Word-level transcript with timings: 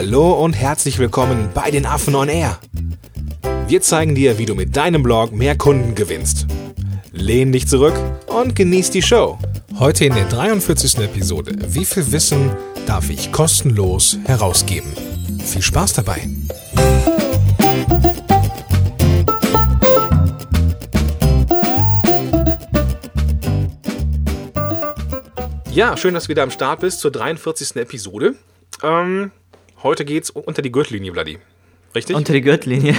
Hallo 0.00 0.32
und 0.44 0.52
herzlich 0.52 1.00
willkommen 1.00 1.48
bei 1.54 1.72
den 1.72 1.84
Affen 1.84 2.14
on 2.14 2.28
Air. 2.28 2.60
Wir 3.66 3.82
zeigen 3.82 4.14
dir, 4.14 4.38
wie 4.38 4.46
du 4.46 4.54
mit 4.54 4.76
deinem 4.76 5.02
Blog 5.02 5.32
mehr 5.32 5.58
Kunden 5.58 5.96
gewinnst. 5.96 6.46
Lehn 7.10 7.50
dich 7.50 7.66
zurück 7.66 7.94
und 8.28 8.54
genieß 8.54 8.92
die 8.92 9.02
Show. 9.02 9.40
Heute 9.76 10.04
in 10.04 10.14
der 10.14 10.26
43. 10.26 10.98
Episode. 10.98 11.50
Wie 11.74 11.84
viel 11.84 12.12
Wissen 12.12 12.48
darf 12.86 13.10
ich 13.10 13.32
kostenlos 13.32 14.16
herausgeben? 14.24 14.88
Viel 15.44 15.62
Spaß 15.62 15.94
dabei. 15.94 16.28
Ja, 25.72 25.96
schön, 25.96 26.14
dass 26.14 26.24
du 26.24 26.28
wieder 26.28 26.44
am 26.44 26.52
Start 26.52 26.82
bist 26.82 27.00
zur 27.00 27.10
43. 27.10 27.74
Episode. 27.74 28.36
Ähm, 28.84 29.32
heute 29.82 30.04
geht's 30.04 30.30
unter 30.30 30.62
die 30.62 30.72
Gürtellinie, 30.72 31.12
Bloody. 31.12 31.38
Richtig? 31.94 32.16
Unter 32.16 32.32
die 32.32 32.42
Gürtellinie. 32.42 32.94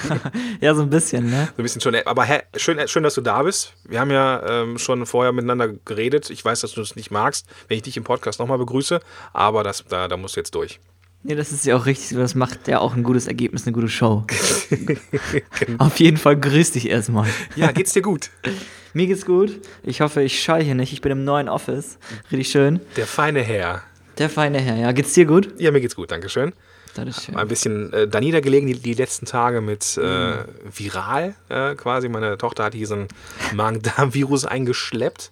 ja, 0.60 0.74
so 0.74 0.82
ein 0.82 0.90
bisschen, 0.90 1.30
ne? 1.30 1.48
So 1.56 1.62
ein 1.62 1.62
bisschen 1.62 1.80
schon. 1.80 1.94
Aber 1.94 2.24
hä, 2.24 2.40
schön, 2.56 2.86
schön, 2.88 3.02
dass 3.04 3.14
du 3.14 3.20
da 3.20 3.42
bist. 3.42 3.74
Wir 3.84 4.00
haben 4.00 4.10
ja 4.10 4.62
ähm, 4.62 4.78
schon 4.78 5.06
vorher 5.06 5.32
miteinander 5.32 5.68
geredet. 5.68 6.30
Ich 6.30 6.44
weiß, 6.44 6.60
dass 6.60 6.72
du 6.72 6.80
es 6.80 6.96
nicht 6.96 7.10
magst, 7.10 7.46
wenn 7.68 7.76
ich 7.76 7.84
dich 7.84 7.96
im 7.96 8.04
Podcast 8.04 8.40
nochmal 8.40 8.58
begrüße. 8.58 9.00
Aber 9.32 9.62
das, 9.62 9.84
da, 9.88 10.08
da 10.08 10.16
musst 10.16 10.36
du 10.36 10.40
jetzt 10.40 10.54
durch. 10.54 10.80
Nee, 11.22 11.34
das 11.34 11.52
ist 11.52 11.64
ja 11.66 11.76
auch 11.76 11.86
richtig 11.86 12.08
so. 12.08 12.18
Das 12.18 12.34
macht 12.34 12.68
ja 12.68 12.80
auch 12.80 12.94
ein 12.94 13.02
gutes 13.02 13.26
Ergebnis, 13.26 13.64
eine 13.66 13.72
gute 13.72 13.88
Show. 13.88 14.24
genau. 14.70 15.84
Auf 15.84 15.98
jeden 15.98 16.16
Fall 16.16 16.36
grüß 16.36 16.72
dich 16.72 16.88
erstmal. 16.88 17.28
Ja, 17.54 17.72
geht's 17.72 17.92
dir 17.92 18.02
gut? 18.02 18.30
Mir 18.92 19.06
geht's 19.06 19.26
gut. 19.26 19.60
Ich 19.82 20.00
hoffe, 20.00 20.22
ich 20.22 20.42
schall 20.42 20.62
hier 20.62 20.74
nicht. 20.74 20.92
Ich 20.92 21.00
bin 21.00 21.12
im 21.12 21.24
neuen 21.24 21.48
Office. 21.48 21.98
Richtig 22.32 22.48
schön. 22.48 22.80
Der 22.96 23.06
feine 23.06 23.42
Herr. 23.42 23.82
Der 24.18 24.30
feine 24.30 24.58
Herr, 24.60 24.76
ja. 24.76 24.92
Geht's 24.92 25.12
dir 25.12 25.26
gut? 25.26 25.48
Ja, 25.58 25.70
mir 25.70 25.80
geht's 25.80 25.96
gut, 25.96 26.10
danke 26.10 26.28
schön. 26.28 26.52
Das 26.94 27.08
ist 27.08 27.24
schön. 27.24 27.36
Ein 27.36 27.48
bisschen 27.48 27.92
äh, 27.92 28.08
da 28.08 28.20
niedergelegen 28.20 28.66
die, 28.66 28.78
die, 28.78 28.94
letzten 28.94 29.26
Tage 29.26 29.60
mit 29.60 29.98
äh, 29.98 30.44
viral 30.64 31.34
äh, 31.50 31.74
quasi. 31.74 32.08
Meine 32.08 32.38
Tochter 32.38 32.64
hat 32.64 32.74
hier 32.74 32.86
so 32.86 32.94
ein 32.94 33.08
Magen-Darm-Virus 33.54 34.46
eingeschleppt. 34.46 35.30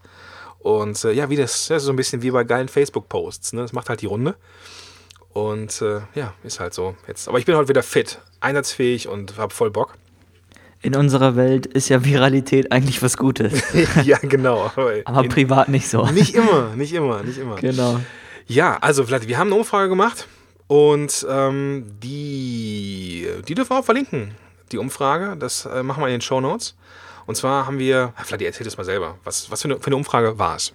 Und 0.59 1.03
äh, 1.05 1.13
ja, 1.13 1.31
wie 1.31 1.37
das, 1.37 1.69
das 1.69 1.83
ist 1.83 1.87
so 1.87 1.93
ein 1.93 1.97
bisschen 1.97 2.23
wie 2.23 2.31
bei 2.31 2.45
geilen 2.45 2.69
Facebook-Posts. 2.69 3.55
Ne? 3.55 3.63
Das 3.63 3.73
macht 3.73 3.89
halt 3.89 4.03
die 4.03 4.07
Runde. 4.07 4.35
Und 5.33 5.81
äh, 5.81 6.01
ja, 6.15 6.35
ist 6.43 6.61
halt 6.61 6.75
so. 6.75 6.95
Jetzt. 7.09 7.29
Aber 7.29 7.39
ich 7.39 7.47
bin 7.47 7.57
heute 7.57 7.69
wieder 7.69 7.83
fit, 7.83 8.21
einsatzfähig 8.41 9.09
und 9.09 9.39
habe 9.39 9.53
voll 9.53 9.71
Bock 9.71 9.95
in 10.85 10.95
unserer 10.95 11.35
Welt 11.35 11.65
ist 11.65 11.89
ja 11.89 12.05
Viralität 12.05 12.71
eigentlich 12.71 13.03
was 13.03 13.17
Gutes. 13.17 13.63
ja, 14.05 14.19
genau. 14.19 14.71
Aber 15.07 15.25
in, 15.25 15.31
privat 15.31 15.71
nicht 15.71 15.89
so. 15.89 16.05
Nicht 16.09 16.35
immer, 16.35 16.77
nicht 16.77 16.93
immer, 16.93 17.23
nicht 17.23 17.39
immer. 17.39 17.57
Genau. 17.57 18.01
Ja, 18.47 18.77
also 18.81 19.05
vielleicht, 19.05 19.29
wir 19.29 19.39
haben 19.39 19.49
eine 19.49 19.57
Umfrage 19.57 19.89
gemacht 19.89 20.29
und 20.67 21.27
ähm, 21.29 21.87
die, 22.03 23.27
die 23.49 23.55
dürfen 23.55 23.71
wir 23.71 23.79
auch 23.79 23.85
verlinken, 23.85 24.33
die 24.73 24.79
Umfrage. 24.79 25.37
Das 25.39 25.67
äh, 25.67 25.83
machen 25.83 26.03
wir 26.03 26.09
in 26.09 26.15
den 26.15 26.21
Show 26.21 26.41
Notes. 26.41 26.77
Und 27.27 27.37
zwar 27.37 27.67
haben 27.67 27.79
wir, 27.79 28.13
vielleicht 28.23 28.43
erzähl 28.43 28.65
das 28.65 28.77
mal 28.77 28.85
selber, 28.85 29.17
was, 29.25 29.51
was 29.51 29.63
für, 29.63 29.69
eine, 29.69 29.81
für 29.81 29.87
eine 29.87 29.97
Umfrage 29.97 30.39
war 30.39 30.57
es? 30.57 30.75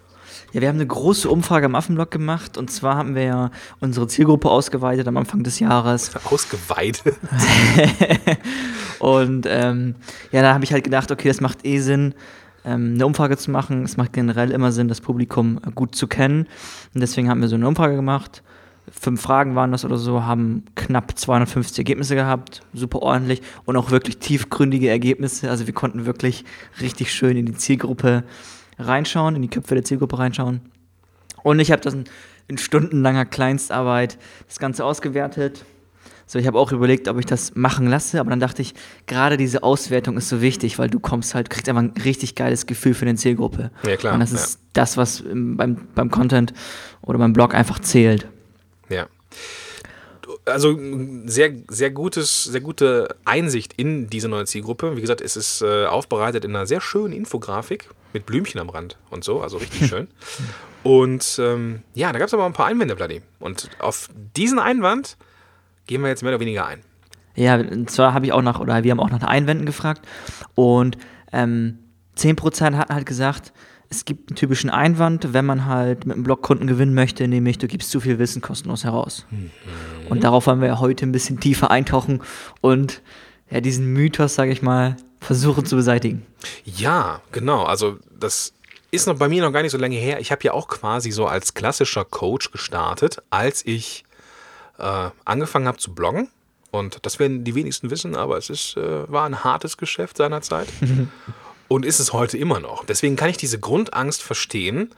Ja, 0.51 0.61
wir 0.61 0.67
haben 0.67 0.77
eine 0.77 0.87
große 0.87 1.29
Umfrage 1.29 1.67
am 1.67 1.75
Affenblog 1.75 2.09
gemacht 2.09 2.57
und 2.57 2.71
zwar 2.71 2.95
haben 2.95 3.13
wir 3.13 3.23
ja 3.23 3.51
unsere 3.81 4.07
Zielgruppe 4.07 4.49
ausgeweitet 4.49 5.07
am 5.07 5.17
Anfang 5.17 5.43
des 5.43 5.59
Jahres. 5.59 6.11
Ausgeweitet? 6.25 7.15
und 8.99 9.45
ähm, 9.47 9.95
ja, 10.31 10.41
da 10.41 10.55
habe 10.55 10.63
ich 10.63 10.73
halt 10.73 10.83
gedacht, 10.83 11.11
okay, 11.11 11.27
das 11.27 11.39
macht 11.39 11.65
eh 11.65 11.79
Sinn, 11.79 12.15
ähm, 12.65 12.93
eine 12.95 13.05
Umfrage 13.05 13.37
zu 13.37 13.51
machen. 13.51 13.83
Es 13.83 13.97
macht 13.97 14.13
generell 14.13 14.51
immer 14.51 14.71
Sinn, 14.71 14.87
das 14.87 15.01
Publikum 15.01 15.59
gut 15.75 15.95
zu 15.95 16.07
kennen. 16.07 16.47
Und 16.93 17.01
deswegen 17.01 17.29
haben 17.29 17.41
wir 17.41 17.47
so 17.47 17.55
eine 17.55 17.67
Umfrage 17.67 17.95
gemacht. 17.95 18.43
Fünf 18.91 19.21
Fragen 19.21 19.55
waren 19.55 19.71
das 19.71 19.85
oder 19.85 19.97
so, 19.97 20.23
haben 20.23 20.63
knapp 20.75 21.17
250 21.17 21.77
Ergebnisse 21.77 22.15
gehabt, 22.15 22.61
super 22.73 23.03
ordentlich 23.03 23.41
und 23.65 23.77
auch 23.77 23.91
wirklich 23.91 24.17
tiefgründige 24.17 24.89
Ergebnisse. 24.89 25.49
Also 25.49 25.67
wir 25.67 25.73
konnten 25.73 26.05
wirklich 26.07 26.43
richtig 26.81 27.13
schön 27.13 27.37
in 27.37 27.45
die 27.45 27.53
Zielgruppe 27.53 28.23
reinschauen, 28.79 29.35
in 29.35 29.43
die 29.43 29.47
Köpfe 29.47 29.75
der 29.75 29.83
Zielgruppe 29.83 30.17
reinschauen. 30.17 30.61
Und 31.43 31.59
ich 31.59 31.71
habe 31.71 31.81
das 31.81 31.95
in 32.47 32.57
stundenlanger 32.57 33.25
Kleinstarbeit 33.25 34.17
das 34.47 34.57
Ganze 34.57 34.83
ausgewertet, 34.83 35.65
so, 36.31 36.37
ich 36.37 36.45
habe 36.45 36.59
auch 36.59 36.71
überlegt, 36.71 37.07
ob 37.07 37.17
ich 37.17 37.25
das 37.25 37.55
machen 37.55 37.87
lasse, 37.87 38.19
aber 38.19 38.29
dann 38.29 38.39
dachte 38.39 38.61
ich, 38.61 38.75
gerade 39.07 39.35
diese 39.35 39.63
Auswertung 39.63 40.15
ist 40.15 40.29
so 40.29 40.41
wichtig, 40.41 40.77
weil 40.77 40.87
du 40.87 40.99
kommst 40.99 41.33
halt, 41.33 41.49
kriegst 41.49 41.67
einfach 41.67 41.81
ein 41.81 41.93
richtig 42.05 42.35
geiles 42.35 42.67
Gefühl 42.67 42.93
für 42.93 43.07
eine 43.07 43.15
Zielgruppe. 43.15 43.71
Ja, 43.81 43.97
klar. 43.97 44.13
Und 44.13 44.19
das 44.19 44.31
ist 44.31 44.53
ja. 44.53 44.59
das, 44.73 44.95
was 44.95 45.23
beim, 45.25 45.87
beim 45.95 46.11
Content 46.11 46.53
oder 47.01 47.17
beim 47.17 47.33
Blog 47.33 47.55
einfach 47.55 47.79
zählt. 47.79 48.27
Ja. 48.89 49.07
Also 50.45 50.79
sehr, 51.25 51.51
sehr 51.67 51.89
gutes, 51.89 52.43
sehr 52.43 52.61
gute 52.61 53.15
Einsicht 53.25 53.73
in 53.77 54.07
diese 54.07 54.29
neue 54.29 54.45
Zielgruppe. 54.45 54.97
Wie 54.97 55.01
gesagt, 55.01 55.21
es 55.21 55.35
ist 55.35 55.63
äh, 55.63 55.87
aufbereitet 55.87 56.45
in 56.45 56.55
einer 56.55 56.67
sehr 56.67 56.79
schönen 56.79 57.15
Infografik 57.15 57.89
mit 58.13 58.27
Blümchen 58.27 58.61
am 58.61 58.69
Rand 58.69 58.97
und 59.09 59.23
so, 59.23 59.41
also 59.41 59.57
richtig 59.57 59.87
schön. 59.89 60.07
Und 60.83 61.39
ähm, 61.41 61.81
ja, 61.95 62.13
da 62.13 62.19
gab 62.19 62.27
es 62.27 62.35
aber 62.35 62.45
ein 62.45 62.53
paar 62.53 62.67
Einwände, 62.67 62.95
Bloody. 62.95 63.23
Und 63.39 63.67
auf 63.79 64.09
diesen 64.35 64.59
Einwand 64.59 65.17
gehen 65.89 66.01
wir 66.03 66.09
jetzt 66.09 66.21
mehr 66.21 66.31
oder 66.31 66.39
weniger 66.39 66.67
ein. 66.67 66.81
Ja, 67.35 67.55
und 67.55 67.89
zwar 67.89 68.13
habe 68.13 68.25
ich 68.25 68.31
auch 68.31 68.43
nach, 68.43 68.59
oder 68.59 68.83
wir 68.83 68.91
haben 68.91 68.99
auch 68.99 69.09
nach 69.09 69.23
Einwänden 69.23 69.65
gefragt 69.65 70.07
und 70.53 70.97
ähm, 71.33 71.79
10% 72.15 72.75
hatten 72.75 72.93
halt 72.93 73.07
gesagt, 73.07 73.53
es 73.89 74.05
gibt 74.05 74.29
einen 74.29 74.35
typischen 74.35 74.69
Einwand, 74.69 75.33
wenn 75.33 75.47
man 75.47 75.65
halt 75.65 76.05
mit 76.05 76.15
einem 76.15 76.23
Blog 76.23 76.43
Kunden 76.43 76.67
gewinnen 76.67 76.93
möchte, 76.93 77.27
nämlich 77.27 77.57
du 77.57 77.67
gibst 77.67 77.89
zu 77.89 77.99
viel 77.99 78.19
Wissen 78.19 78.39
kostenlos 78.39 78.83
heraus. 78.83 79.25
Mhm. 79.31 79.49
Und 80.09 80.23
darauf 80.23 80.45
wollen 80.45 80.61
wir 80.61 80.67
ja 80.67 80.79
heute 80.79 81.07
ein 81.07 81.11
bisschen 81.11 81.39
tiefer 81.39 81.71
eintauchen 81.71 82.21
und 82.61 83.01
ja, 83.49 83.59
diesen 83.59 83.87
Mythos, 83.87 84.35
sage 84.35 84.51
ich 84.51 84.61
mal, 84.61 84.95
versuchen 85.19 85.65
zu 85.65 85.75
beseitigen. 85.75 86.23
Ja, 86.65 87.21
genau. 87.31 87.63
Also 87.63 87.97
das 88.19 88.53
ist 88.91 89.07
noch 89.07 89.17
bei 89.17 89.27
mir 89.27 89.41
noch 89.41 89.51
gar 89.51 89.63
nicht 89.63 89.71
so 89.71 89.79
lange 89.79 89.95
her. 89.95 90.19
Ich 90.19 90.31
habe 90.31 90.43
ja 90.43 90.53
auch 90.53 90.67
quasi 90.67 91.09
so 91.09 91.25
als 91.25 91.55
klassischer 91.55 92.05
Coach 92.05 92.51
gestartet, 92.51 93.23
als 93.31 93.65
ich 93.65 94.03
äh, 94.79 95.09
angefangen 95.25 95.67
habe 95.67 95.77
zu 95.77 95.93
bloggen. 95.93 96.29
Und 96.71 96.99
das 97.05 97.19
werden 97.19 97.43
die 97.43 97.55
wenigsten 97.55 97.89
wissen, 97.89 98.15
aber 98.15 98.37
es 98.37 98.49
ist, 98.49 98.77
äh, 98.77 99.11
war 99.11 99.25
ein 99.25 99.43
hartes 99.43 99.77
Geschäft 99.77 100.17
seinerzeit. 100.17 100.67
und 101.67 101.85
ist 101.85 101.99
es 101.99 102.13
heute 102.13 102.37
immer 102.37 102.59
noch. 102.59 102.85
Deswegen 102.85 103.15
kann 103.15 103.29
ich 103.29 103.37
diese 103.37 103.59
Grundangst 103.59 104.21
verstehen. 104.21 104.93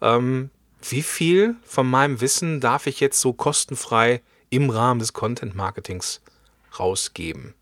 Ähm, 0.00 0.50
wie 0.88 1.02
viel 1.02 1.56
von 1.64 1.88
meinem 1.88 2.20
Wissen 2.20 2.60
darf 2.60 2.86
ich 2.86 3.00
jetzt 3.00 3.20
so 3.20 3.32
kostenfrei 3.32 4.22
im 4.50 4.70
Rahmen 4.70 5.00
des 5.00 5.12
Content-Marketings 5.12 6.20
rausgeben? 6.78 7.54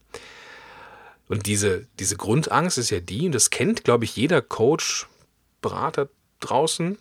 Und 1.29 1.47
diese, 1.47 1.87
diese 1.99 2.17
Grundangst 2.17 2.77
ist 2.77 2.91
ja 2.91 3.01
die, 3.01 3.27
und 3.27 3.35
das 3.35 3.51
kennt, 3.51 3.85
glaube 3.85 4.05
ich, 4.05 4.15
jeder 4.17 4.43
Coach, 4.43 5.07
Berater 5.63 6.11
draußen, 6.41 6.99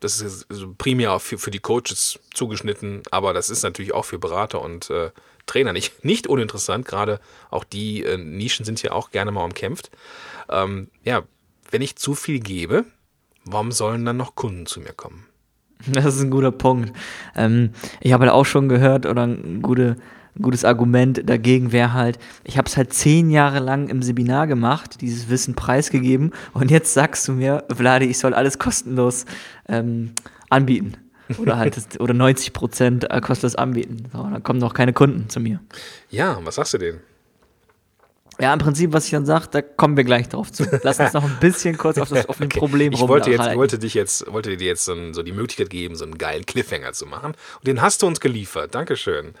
das 0.00 0.20
ist 0.20 0.46
primär 0.78 1.18
für, 1.20 1.38
für 1.38 1.50
die 1.50 1.58
Coaches 1.58 2.18
zugeschnitten, 2.34 3.02
aber 3.10 3.32
das 3.32 3.50
ist 3.50 3.62
natürlich 3.62 3.94
auch 3.94 4.04
für 4.04 4.18
Berater 4.18 4.60
und 4.60 4.90
äh, 4.90 5.10
Trainer 5.46 5.72
nicht, 5.72 6.04
nicht 6.04 6.26
uninteressant. 6.26 6.86
Gerade 6.86 7.20
auch 7.50 7.64
die 7.64 8.04
äh, 8.04 8.16
Nischen 8.18 8.64
sind 8.64 8.82
ja 8.82 8.92
auch 8.92 9.10
gerne 9.10 9.30
mal 9.30 9.44
umkämpft. 9.44 9.90
Ähm, 10.48 10.90
ja, 11.04 11.22
wenn 11.70 11.82
ich 11.82 11.96
zu 11.96 12.14
viel 12.14 12.40
gebe, 12.40 12.84
warum 13.44 13.72
sollen 13.72 14.04
dann 14.04 14.16
noch 14.16 14.34
Kunden 14.34 14.66
zu 14.66 14.80
mir 14.80 14.92
kommen? 14.92 15.26
Das 15.92 16.16
ist 16.16 16.22
ein 16.22 16.30
guter 16.30 16.52
Punkt. 16.52 16.92
Ähm, 17.36 17.70
ich 18.00 18.12
habe 18.12 18.24
halt 18.24 18.32
auch 18.32 18.46
schon 18.46 18.68
gehört, 18.68 19.06
oder 19.06 19.22
eine 19.22 19.60
gute 19.60 19.96
ein 20.38 20.42
gutes 20.42 20.64
Argument 20.64 21.28
dagegen 21.28 21.72
wäre 21.72 21.92
halt, 21.94 22.18
ich 22.44 22.58
habe 22.58 22.68
es 22.68 22.76
halt 22.76 22.92
zehn 22.92 23.30
Jahre 23.30 23.58
lang 23.58 23.88
im 23.88 24.02
Seminar 24.02 24.46
gemacht, 24.46 25.00
dieses 25.00 25.30
Wissen 25.30 25.54
preisgegeben 25.54 26.32
und 26.52 26.70
jetzt 26.70 26.92
sagst 26.92 27.26
du 27.26 27.32
mir, 27.32 27.64
Vladi, 27.74 28.06
ich 28.06 28.18
soll 28.18 28.34
alles 28.34 28.58
kostenlos 28.58 29.24
ähm, 29.68 30.12
anbieten. 30.50 30.92
Oder 31.38 31.56
halt, 31.56 31.76
das, 31.76 31.98
oder 31.98 32.14
90 32.14 32.52
Prozent 32.52 33.10
äh, 33.10 33.20
kostet 33.20 33.44
das 33.44 33.56
anbieten. 33.56 34.04
So, 34.12 34.22
dann 34.22 34.42
kommen 34.44 34.60
noch 34.60 34.74
keine 34.74 34.92
Kunden 34.92 35.28
zu 35.28 35.40
mir. 35.40 35.60
Ja, 36.08 36.38
was 36.44 36.54
sagst 36.54 36.74
du 36.74 36.78
denen? 36.78 37.00
Ja, 38.38 38.52
im 38.52 38.58
Prinzip, 38.58 38.92
was 38.92 39.06
ich 39.06 39.12
dann 39.12 39.24
sage, 39.24 39.48
da 39.50 39.62
kommen 39.62 39.96
wir 39.96 40.04
gleich 40.04 40.28
drauf 40.28 40.52
zu. 40.52 40.64
Lass 40.82 41.00
uns 41.00 41.14
noch 41.14 41.24
ein 41.24 41.38
bisschen 41.40 41.78
kurz 41.78 41.96
auf 41.98 42.10
das 42.10 42.28
offene 42.28 42.46
okay. 42.46 42.58
Problem 42.58 42.92
ich 42.92 43.00
wollte 43.00 43.30
jetzt, 43.30 43.54
wollte 43.56 43.78
dich 43.78 43.94
jetzt, 43.94 44.30
wollte 44.30 44.56
dir 44.56 44.66
jetzt 44.66 44.84
so, 44.84 45.12
so, 45.12 45.22
die 45.22 45.32
Möglichkeit 45.32 45.70
geben, 45.70 45.96
so 45.96 46.04
einen 46.04 46.18
geilen 46.18 46.44
Cliffhanger 46.44 46.92
zu 46.92 47.06
machen. 47.06 47.32
Und 47.32 47.66
den 47.66 47.80
hast 47.80 48.02
du 48.02 48.06
uns 48.06 48.20
geliefert. 48.20 48.74
Dankeschön. 48.74 49.34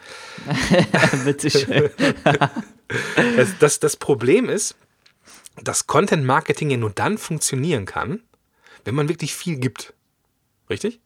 Bitteschön. 1.24 1.90
das, 3.36 3.58
das, 3.58 3.80
das 3.80 3.96
Problem 3.96 4.48
ist, 4.48 4.76
dass 5.62 5.86
Content 5.86 6.24
Marketing 6.24 6.70
ja 6.70 6.76
nur 6.78 6.90
dann 6.90 7.18
funktionieren 7.18 7.84
kann, 7.84 8.20
wenn 8.84 8.94
man 8.94 9.08
wirklich 9.08 9.34
viel 9.34 9.56
gibt. 9.56 9.92
Richtig? 10.70 11.00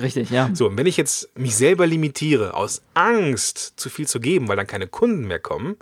Richtig, 0.00 0.30
ja. 0.30 0.50
So, 0.54 0.68
und 0.68 0.76
wenn 0.76 0.86
ich 0.86 0.96
jetzt 0.96 1.36
mich 1.36 1.54
selber 1.54 1.86
limitiere, 1.86 2.54
aus 2.54 2.82
Angst, 2.94 3.74
zu 3.76 3.90
viel 3.90 4.08
zu 4.08 4.20
geben, 4.20 4.48
weil 4.48 4.56
dann 4.56 4.66
keine 4.66 4.86
Kunden 4.86 5.26
mehr 5.26 5.38
kommen, 5.38 5.76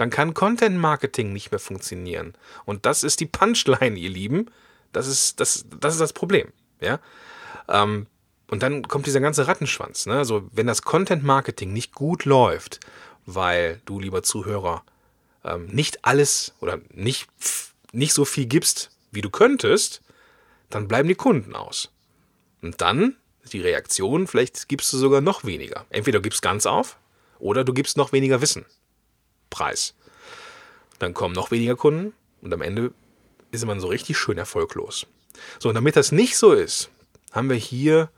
dann 0.00 0.10
kann 0.10 0.34
Content 0.34 0.78
Marketing 0.78 1.32
nicht 1.32 1.50
mehr 1.50 1.58
funktionieren. 1.58 2.34
Und 2.64 2.86
das 2.86 3.02
ist 3.02 3.20
die 3.20 3.26
Punchline, 3.26 3.98
ihr 3.98 4.10
Lieben. 4.10 4.46
Das 4.92 5.06
ist 5.06 5.40
das, 5.40 5.64
das, 5.80 5.94
ist 5.94 6.00
das 6.00 6.12
Problem. 6.12 6.52
Ja? 6.80 7.00
Ähm, 7.68 8.06
und 8.50 8.62
dann 8.62 8.86
kommt 8.88 9.06
dieser 9.06 9.20
ganze 9.20 9.46
Rattenschwanz. 9.46 10.06
Ne? 10.06 10.14
Also 10.14 10.48
wenn 10.52 10.66
das 10.66 10.82
Content 10.82 11.22
Marketing 11.22 11.72
nicht 11.72 11.94
gut 11.94 12.24
läuft, 12.24 12.80
weil 13.26 13.80
du, 13.84 14.00
lieber 14.00 14.22
Zuhörer, 14.22 14.82
ähm, 15.44 15.66
nicht 15.66 16.04
alles 16.04 16.54
oder 16.60 16.80
nicht, 16.92 17.28
nicht 17.92 18.14
so 18.14 18.24
viel 18.24 18.46
gibst, 18.46 18.90
wie 19.10 19.20
du 19.20 19.30
könntest, 19.30 20.02
dann 20.70 20.88
bleiben 20.88 21.08
die 21.08 21.14
Kunden 21.14 21.54
aus. 21.54 21.90
Und 22.62 22.80
dann 22.80 23.16
die 23.52 23.60
Reaktion, 23.60 24.26
vielleicht 24.26 24.68
gibst 24.68 24.92
du 24.92 24.98
sogar 24.98 25.20
noch 25.20 25.44
weniger. 25.44 25.86
Entweder 25.90 26.18
du 26.18 26.22
gibst 26.22 26.42
ganz 26.42 26.66
auf 26.66 26.98
oder 27.38 27.64
du 27.64 27.72
gibst 27.72 27.96
noch 27.96 28.12
weniger 28.12 28.40
Wissen. 28.40 28.66
Preis. 29.50 29.94
Dann 30.98 31.14
kommen 31.14 31.34
noch 31.34 31.50
weniger 31.50 31.76
Kunden 31.76 32.12
und 32.42 32.52
am 32.52 32.62
Ende 32.62 32.92
ist 33.50 33.64
man 33.64 33.80
so 33.80 33.88
richtig 33.88 34.18
schön 34.18 34.38
erfolglos. 34.38 35.06
So, 35.58 35.68
und 35.68 35.74
damit 35.74 35.96
das 35.96 36.12
nicht 36.12 36.36
so 36.36 36.52
ist, 36.52 36.90
haben 37.32 37.48
wir 37.48 37.56
hier 37.56 38.10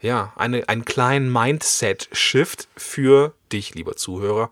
ja 0.00 0.32
eine, 0.36 0.68
einen 0.68 0.84
kleinen 0.84 1.32
Mindset-Shift 1.32 2.68
für 2.76 3.34
dich, 3.52 3.74
lieber 3.74 3.96
Zuhörer. 3.96 4.48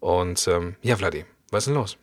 Und 0.00 0.46
ähm, 0.48 0.76
ja, 0.82 0.96
Vladi, 0.96 1.24
was 1.50 1.64
ist 1.64 1.66
denn 1.68 1.74
los? 1.74 1.96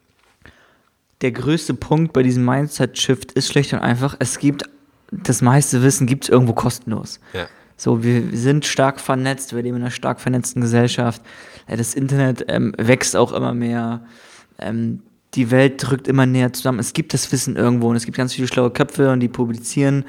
Der 1.21 1.31
größte 1.31 1.73
Punkt 1.73 2.13
bei 2.13 2.23
diesem 2.23 2.45
Mindset-Shift 2.45 3.31
ist 3.33 3.51
schlicht 3.51 3.73
und 3.73 3.79
einfach, 3.79 4.15
es 4.19 4.39
gibt 4.39 4.63
das 5.11 5.41
meiste 5.41 5.81
Wissen 5.81 6.07
gibt 6.07 6.25
es 6.25 6.29
irgendwo 6.29 6.53
kostenlos. 6.53 7.19
Ja. 7.33 7.47
So, 7.79 8.03
wir 8.03 8.23
sind 8.33 8.65
stark 8.65 8.99
vernetzt, 8.99 9.55
wir 9.55 9.63
leben 9.63 9.77
in 9.77 9.83
einer 9.83 9.91
stark 9.91 10.19
vernetzten 10.19 10.61
Gesellschaft. 10.61 11.21
Das 11.65 11.93
Internet 11.93 12.43
ähm, 12.49 12.73
wächst 12.77 13.15
auch 13.15 13.31
immer 13.31 13.53
mehr. 13.53 14.01
Ähm, 14.57 15.01
die 15.33 15.49
Welt 15.49 15.75
drückt 15.77 16.09
immer 16.09 16.25
näher 16.25 16.51
zusammen. 16.51 16.79
Es 16.79 16.91
gibt 16.91 17.13
das 17.13 17.31
Wissen 17.31 17.55
irgendwo 17.55 17.89
und 17.89 17.95
es 17.95 18.03
gibt 18.03 18.17
ganz 18.17 18.33
viele 18.33 18.49
schlaue 18.49 18.69
Köpfe 18.71 19.13
und 19.13 19.21
die 19.21 19.29
publizieren 19.29 20.03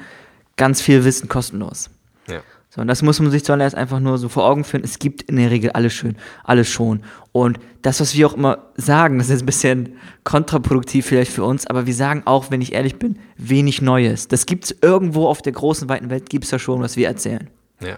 ganz 0.57 0.81
viel 0.81 1.05
Wissen 1.05 1.29
kostenlos. 1.29 1.89
Ja. 2.27 2.41
So, 2.69 2.81
und 2.81 2.87
das 2.87 3.03
muss 3.03 3.21
man 3.21 3.31
sich 3.31 3.45
zuallererst 3.45 3.75
einfach 3.75 4.01
nur 4.01 4.17
so 4.17 4.27
vor 4.27 4.43
Augen 4.43 4.65
führen. 4.65 4.83
Es 4.83 4.99
gibt 4.99 5.21
in 5.23 5.37
der 5.37 5.49
Regel 5.49 5.71
alles 5.71 5.93
schön, 5.93 6.17
alles 6.43 6.67
schon. 6.67 7.03
Und 7.31 7.57
das, 7.83 8.01
was 8.01 8.17
wir 8.17 8.27
auch 8.27 8.33
immer 8.33 8.65
sagen, 8.75 9.17
das 9.17 9.27
ist 9.27 9.31
jetzt 9.31 9.43
ein 9.43 9.45
bisschen 9.45 9.95
kontraproduktiv 10.25 11.05
vielleicht 11.05 11.31
für 11.31 11.45
uns, 11.45 11.67
aber 11.67 11.85
wir 11.85 11.93
sagen 11.93 12.23
auch, 12.25 12.51
wenn 12.51 12.61
ich 12.61 12.73
ehrlich 12.73 12.97
bin, 12.97 13.17
wenig 13.37 13.81
Neues. 13.81 14.27
Das 14.27 14.45
gibt 14.45 14.65
es 14.65 14.75
irgendwo 14.81 15.27
auf 15.27 15.41
der 15.41 15.53
großen, 15.53 15.87
weiten 15.87 16.09
Welt, 16.09 16.29
gibt 16.29 16.43
es 16.43 16.51
ja 16.51 16.59
schon, 16.59 16.81
was 16.81 16.97
wir 16.97 17.07
erzählen. 17.07 17.49
Ja. 17.81 17.97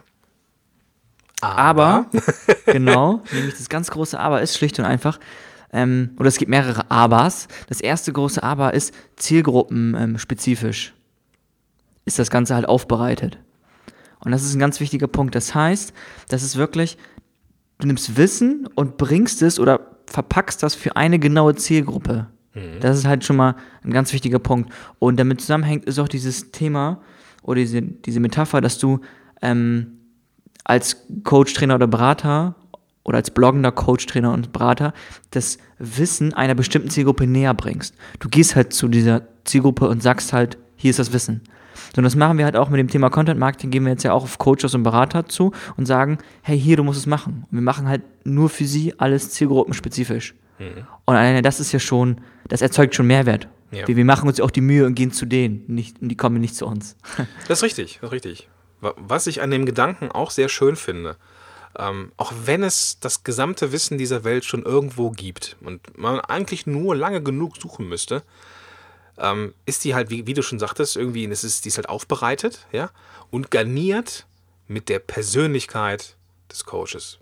Aber, 1.42 2.10
genau, 2.66 3.22
nämlich 3.32 3.56
das 3.56 3.68
ganz 3.68 3.92
große 3.92 4.18
Aber 4.18 4.42
ist 4.42 4.58
schlicht 4.58 4.80
und 4.80 4.86
einfach, 4.86 5.20
ähm, 5.74 6.12
oder 6.18 6.28
es 6.30 6.38
gibt 6.38 6.50
mehrere 6.50 6.90
Abers. 6.90 7.48
Das 7.68 7.82
erste 7.82 8.14
große 8.14 8.42
Aber 8.42 8.74
ist 8.74 8.94
zielgruppenspezifisch. 9.18 10.94
Ist 12.06 12.20
das 12.20 12.30
Ganze 12.30 12.56
halt 12.56 12.68
aufbereitet. 12.68 13.40
Und 14.20 14.32
das 14.32 14.44
ist 14.44 14.54
ein 14.54 14.60
ganz 14.60 14.80
wichtiger 14.80 15.08
Punkt. 15.08 15.36
Das 15.36 15.54
heißt, 15.54 15.94
das 16.30 16.44
ist 16.44 16.56
wirklich, 16.56 16.98
du 17.80 17.88
nimmst 17.88 18.16
Wissen 18.16 18.70
und 18.76 18.98
bringst 18.98 19.42
es 19.42 19.60
oder 19.60 19.82
verpackst 20.06 20.64
das 20.64 20.76
für 20.76 20.96
eine 20.96 21.20
genaue 21.20 21.56
Zielgruppe. 21.56 22.28
Mhm. 22.54 22.80
Das 22.80 22.98
ist 22.98 23.06
halt 23.06 23.26
schon 23.26 23.36
mal 23.36 23.56
ein 23.84 23.92
ganz 23.92 24.14
wichtiger 24.14 24.40
Punkt. 24.40 24.72
Und 25.00 25.20
damit 25.20 25.42
zusammenhängt 25.42 25.86
ist 25.86 26.00
auch 26.00 26.08
dieses 26.08 26.52
Thema 26.52 27.02
oder 27.42 27.60
diese, 27.60 27.82
diese 27.82 28.20
Metapher, 28.20 28.62
dass 28.62 28.78
du 28.78 29.00
ähm, 29.44 30.00
als 30.64 31.06
Coach, 31.24 31.54
Trainer 31.54 31.76
oder 31.76 31.88
Berater 31.88 32.56
oder 33.04 33.18
als 33.18 33.30
bloggender 33.30 33.72
Coach, 33.72 34.06
Trainer 34.08 34.34
und 34.34 34.54
Berater 34.54 34.94
das 35.32 35.58
Wissen 35.78 36.34
einer 36.34 36.56
bestimmten 36.56 36.90
Zielgruppe 36.90 37.28
näher 37.28 37.54
bringst. 37.54 37.94
Du 38.20 38.30
gehst 38.30 38.56
halt 38.56 38.74
zu 38.74 38.88
dieser 38.88 39.24
Zielgruppe 39.44 39.88
und 39.88 40.02
sagst 40.02 40.34
halt, 40.34 40.58
hier 40.76 40.90
ist 40.90 41.00
das 41.00 41.14
Wissen. 41.14 41.42
So, 41.94 42.00
und 42.00 42.06
das 42.06 42.16
machen 42.16 42.38
wir 42.38 42.46
halt 42.46 42.56
auch 42.56 42.70
mit 42.70 42.80
dem 42.80 42.88
Thema 42.88 43.10
Content 43.10 43.40
Marketing, 43.40 43.72
gehen 43.72 43.84
wir 43.84 43.92
jetzt 43.92 44.04
ja 44.04 44.14
auch 44.14 44.24
auf 44.24 44.38
Coaches 44.38 44.74
und 44.74 44.84
Berater 44.84 45.28
zu 45.28 45.52
und 45.76 45.86
sagen, 45.86 46.18
hey, 46.42 46.60
hier, 46.60 46.78
du 46.78 46.84
musst 46.84 47.00
es 47.00 47.06
machen. 47.06 47.46
Und 47.52 47.58
wir 47.58 47.62
machen 47.62 47.88
halt 47.88 48.04
nur 48.24 48.50
für 48.50 48.66
sie 48.66 48.98
alles 49.00 49.32
zielgruppenspezifisch. 49.32 50.34
Mhm. 50.60 50.88
Und 51.06 51.16
alleine 51.16 51.42
das 51.42 51.60
ist 51.60 51.72
ja 51.72 51.80
schon, 51.80 52.22
das 52.48 52.62
erzeugt 52.62 52.96
schon 52.96 53.08
Mehrwert. 53.08 53.48
Ja. 53.72 53.88
Wir, 53.88 53.98
wir, 53.98 54.06
machen 54.06 54.30
uns 54.30 54.40
auch 54.40 54.52
die 54.52 54.62
Mühe 54.62 54.86
und 54.86 54.94
gehen 54.94 55.12
zu 55.12 55.26
denen, 55.26 55.64
nicht, 55.68 56.00
und 56.02 56.10
die 56.10 56.16
kommen 56.16 56.40
nicht 56.40 56.56
zu 56.56 56.68
uns. 56.68 56.96
Das 57.48 57.60
ist 57.60 57.64
richtig, 57.64 58.00
das 58.02 58.10
ist 58.10 58.14
richtig. 58.14 58.50
Was 58.84 59.28
ich 59.28 59.42
an 59.42 59.52
dem 59.52 59.66
Gedanken 59.66 60.12
auch 60.12 60.32
sehr 60.32 60.50
schön 60.50 60.76
finde, 60.76 61.18
ähm, 61.78 62.12
auch 62.18 62.34
wenn 62.46 62.64
es 62.64 63.00
das 63.00 63.24
gesamte 63.24 63.72
Wissen 63.72 63.98
dieser 63.98 64.24
Welt 64.24 64.46
schon 64.46 64.64
irgendwo 64.64 65.12
gibt 65.12 65.58
und 65.62 65.98
man 65.98 66.20
eigentlich 66.20 66.68
nur 66.68 66.96
lange 66.96 67.22
genug 67.22 67.58
suchen 67.58 67.88
müsste, 67.88 68.24
ähm, 69.18 69.54
ist 69.66 69.84
die 69.84 69.96
halt, 69.96 70.10
wie, 70.10 70.28
wie, 70.28 70.34
du 70.34 70.44
schon 70.44 70.60
sagtest, 70.60 70.98
irgendwie, 70.98 71.26
es 71.26 71.44
ist, 71.44 71.66
die 71.66 71.70
ist 71.70 71.78
halt 71.78 71.90
aufbereitet, 71.90 72.66
ja, 72.72 72.92
und 73.32 73.52
garniert 73.52 74.26
mit 74.68 74.90
der 74.90 75.00
Persönlichkeit 75.00 76.16
des 76.52 76.66
Coaches 76.66 77.20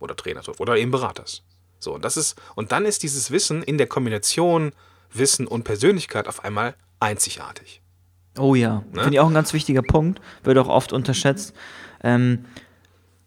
oder 0.00 0.16
Trainers 0.16 0.48
oder 0.60 0.76
eben 0.76 0.90
Beraters. 0.90 1.42
So, 1.78 1.94
und 1.94 2.04
das 2.04 2.16
ist, 2.16 2.40
und 2.54 2.72
dann 2.72 2.86
ist 2.86 3.02
dieses 3.02 3.30
Wissen 3.30 3.62
in 3.62 3.78
der 3.78 3.86
Kombination 3.86 4.72
Wissen 5.12 5.46
und 5.46 5.64
Persönlichkeit 5.64 6.28
auf 6.28 6.44
einmal 6.44 6.74
einzigartig. 6.98 7.80
Oh 8.38 8.54
ja, 8.54 8.82
ne? 8.92 9.02
finde 9.02 9.14
ich 9.14 9.20
auch 9.20 9.28
ein 9.28 9.34
ganz 9.34 9.52
wichtiger 9.52 9.82
Punkt, 9.82 10.20
wird 10.42 10.58
auch 10.58 10.68
oft 10.68 10.92
unterschätzt. 10.92 11.54
Ähm, 12.02 12.40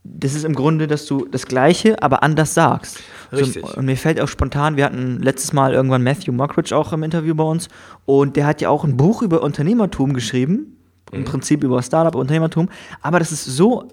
das 0.04 0.34
ist 0.34 0.46
im 0.46 0.56
Grunde, 0.56 0.88
dass 0.88 1.06
du 1.06 1.28
das 1.30 1.46
Gleiche, 1.48 2.02
aber 2.02 2.24
anders 2.24 2.54
sagst. 2.54 3.00
Richtig. 3.32 3.66
So, 3.66 3.78
und 3.78 3.86
mir 3.86 3.98
fällt 3.98 4.22
auch 4.22 4.28
spontan, 4.28 4.78
wir 4.78 4.86
hatten 4.86 5.22
letztes 5.22 5.54
Mal 5.54 5.74
irgendwann 5.74 6.04
Matthew 6.04 6.32
Mockridge 6.32 6.76
auch 6.76 6.94
im 6.94 7.04
Interview 7.04 7.36
bei 7.36 7.44
uns 7.44 7.68
und 8.06 8.36
der 8.36 8.46
hat 8.46 8.62
ja 8.62 8.70
auch 8.70 8.84
ein 8.84 8.96
Buch 8.96 9.22
über 9.22 9.44
Unternehmertum 9.44 10.14
geschrieben, 10.14 10.78
mhm. 11.12 11.20
im 11.20 11.26
Prinzip 11.26 11.64
über 11.64 11.82
Startup, 11.82 12.16
Unternehmertum, 12.16 12.70
aber 13.02 13.20
das 13.20 13.32
ist 13.32 13.46
so, 13.46 13.88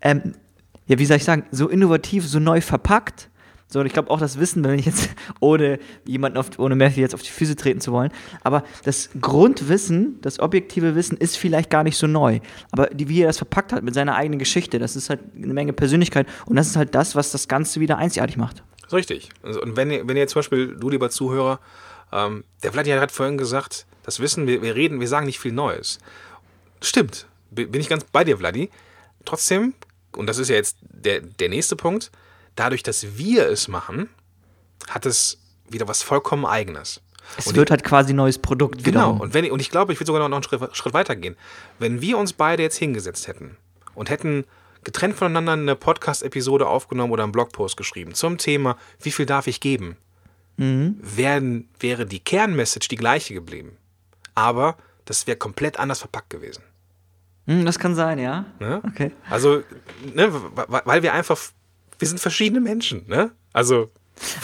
ähm, 0.00 0.34
ja, 0.86 0.98
wie 0.98 1.06
soll 1.06 1.18
ich 1.18 1.24
sagen, 1.24 1.44
so 1.50 1.68
innovativ, 1.68 2.26
so 2.26 2.38
neu 2.38 2.60
verpackt, 2.60 3.28
so, 3.74 3.80
und 3.80 3.86
ich 3.86 3.92
glaube 3.92 4.08
auch 4.10 4.20
das 4.20 4.38
Wissen, 4.38 4.62
wenn 4.62 4.78
ich 4.78 4.86
jetzt 4.86 5.10
ohne 5.40 5.80
jemanden 6.06 6.38
auf, 6.38 6.60
ohne 6.60 6.76
Matthew 6.76 7.00
jetzt 7.00 7.12
auf 7.12 7.22
die 7.22 7.30
Füße 7.30 7.56
treten 7.56 7.80
zu 7.80 7.90
wollen, 7.90 8.12
aber 8.44 8.62
das 8.84 9.10
Grundwissen, 9.20 10.20
das 10.22 10.38
objektive 10.38 10.94
Wissen 10.94 11.16
ist 11.16 11.36
vielleicht 11.36 11.70
gar 11.70 11.82
nicht 11.82 11.96
so 11.96 12.06
neu. 12.06 12.38
Aber 12.70 12.86
die, 12.86 13.08
wie 13.08 13.22
er 13.22 13.26
das 13.26 13.38
verpackt 13.38 13.72
hat 13.72 13.82
mit 13.82 13.92
seiner 13.92 14.14
eigenen 14.14 14.38
Geschichte, 14.38 14.78
das 14.78 14.94
ist 14.94 15.10
halt 15.10 15.18
eine 15.34 15.52
Menge 15.52 15.72
Persönlichkeit 15.72 16.28
und 16.46 16.54
das 16.54 16.68
ist 16.68 16.76
halt 16.76 16.94
das, 16.94 17.16
was 17.16 17.32
das 17.32 17.48
Ganze 17.48 17.80
wieder 17.80 17.98
einzigartig 17.98 18.36
macht. 18.36 18.62
Richtig. 18.92 19.30
Also, 19.42 19.60
und 19.60 19.76
wenn, 19.76 20.06
wenn 20.06 20.16
ihr 20.16 20.28
zum 20.28 20.38
Beispiel, 20.38 20.76
du 20.76 20.88
lieber 20.88 21.10
Zuhörer, 21.10 21.58
ähm, 22.12 22.44
der 22.62 22.70
Vladimir 22.70 23.00
hat 23.00 23.10
vorhin 23.10 23.38
gesagt, 23.38 23.86
das 24.04 24.20
Wissen, 24.20 24.46
wir, 24.46 24.62
wir 24.62 24.76
reden, 24.76 25.00
wir 25.00 25.08
sagen 25.08 25.26
nicht 25.26 25.40
viel 25.40 25.50
Neues. 25.50 25.98
Stimmt, 26.80 27.26
bin 27.50 27.74
ich 27.80 27.88
ganz 27.88 28.04
bei 28.04 28.22
dir, 28.22 28.38
Vladi. 28.38 28.70
Trotzdem, 29.24 29.74
und 30.12 30.28
das 30.28 30.38
ist 30.38 30.48
ja 30.48 30.54
jetzt 30.54 30.76
der, 30.80 31.22
der 31.22 31.48
nächste 31.48 31.74
Punkt, 31.74 32.12
dadurch, 32.56 32.82
dass 32.82 33.16
wir 33.16 33.48
es 33.48 33.68
machen, 33.68 34.08
hat 34.88 35.06
es 35.06 35.38
wieder 35.68 35.88
was 35.88 36.02
vollkommen 36.02 36.46
Eigenes. 36.46 37.00
Es 37.38 37.46
und 37.46 37.56
wird 37.56 37.68
ich, 37.68 37.70
halt 37.70 37.84
quasi 37.84 38.12
neues 38.12 38.38
Produkt. 38.38 38.84
Genau. 38.84 39.12
Und, 39.12 39.34
wenn, 39.34 39.50
und 39.50 39.60
ich 39.60 39.70
glaube, 39.70 39.92
ich 39.92 40.00
würde 40.00 40.06
sogar 40.06 40.28
noch 40.28 40.36
einen 40.36 40.42
Schritt, 40.42 40.76
Schritt 40.76 40.92
weiter 40.92 41.16
gehen. 41.16 41.36
Wenn 41.78 42.00
wir 42.00 42.18
uns 42.18 42.32
beide 42.32 42.62
jetzt 42.62 42.76
hingesetzt 42.76 43.28
hätten 43.28 43.56
und 43.94 44.10
hätten 44.10 44.44
getrennt 44.84 45.16
voneinander 45.16 45.52
eine 45.52 45.76
Podcast-Episode 45.76 46.66
aufgenommen 46.66 47.12
oder 47.12 47.22
einen 47.22 47.32
Blogpost 47.32 47.76
geschrieben 47.76 48.14
zum 48.14 48.38
Thema, 48.38 48.76
wie 49.00 49.10
viel 49.10 49.24
darf 49.26 49.46
ich 49.46 49.60
geben, 49.60 49.96
mhm. 50.58 50.98
werden, 51.00 51.68
wäre 51.80 52.04
die 52.04 52.20
Kernmessage 52.20 52.88
die 52.88 52.96
gleiche 52.96 53.32
geblieben. 53.32 53.76
Aber 54.34 54.76
das 55.06 55.26
wäre 55.26 55.38
komplett 55.38 55.78
anders 55.78 56.00
verpackt 56.00 56.30
gewesen. 56.30 56.62
Mhm, 57.46 57.64
das 57.64 57.78
kann 57.78 57.94
sein, 57.94 58.18
ja. 58.18 58.46
Ne? 58.58 58.82
Okay. 58.86 59.12
Also, 59.28 59.62
ne, 60.14 60.30
weil 60.66 61.02
wir 61.02 61.12
einfach 61.12 61.38
wir 61.98 62.08
sind 62.08 62.20
verschiedene 62.20 62.60
Menschen, 62.60 63.06
ne? 63.06 63.30
Also. 63.52 63.90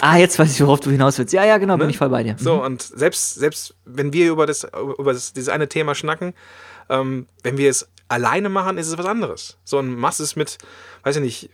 Ah, 0.01 0.17
jetzt 0.17 0.39
weiß 0.39 0.53
ich, 0.53 0.61
worauf 0.61 0.81
du 0.81 0.91
hinaus 0.91 1.19
willst. 1.19 1.33
Ja, 1.33 1.45
ja, 1.45 1.59
genau, 1.59 1.75
ne? 1.75 1.85
bin 1.85 1.91
ich 1.91 1.99
voll 1.99 2.09
bei 2.09 2.25
dir. 2.25 2.37
So, 2.39 2.57
mhm. 2.57 2.63
und 2.63 2.83
selbst, 2.83 3.37
selbst 3.37 3.75
wenn 3.85 4.13
wir 4.13 4.31
über, 4.31 4.47
das, 4.47 4.67
über 4.99 5.13
das, 5.13 5.33
dieses 5.33 5.49
eine 5.49 5.69
Thema 5.69 5.95
schnacken, 5.95 6.35
ähm, 6.89 7.27
wenn 7.45 7.57
wir 7.57 7.71
es 7.71 7.89
alleine 8.09 8.49
machen, 8.49 8.79
ist 8.79 8.89
es 8.89 8.99
was 8.99 9.07
anderes. 9.07 9.59
So, 9.65 9.79
und 9.79 9.97
machst 9.97 10.21
es 10.21 10.35
mit, 10.35 10.59
weiß 11.05 11.17
ich 11.17 11.23
nicht, 11.23 11.51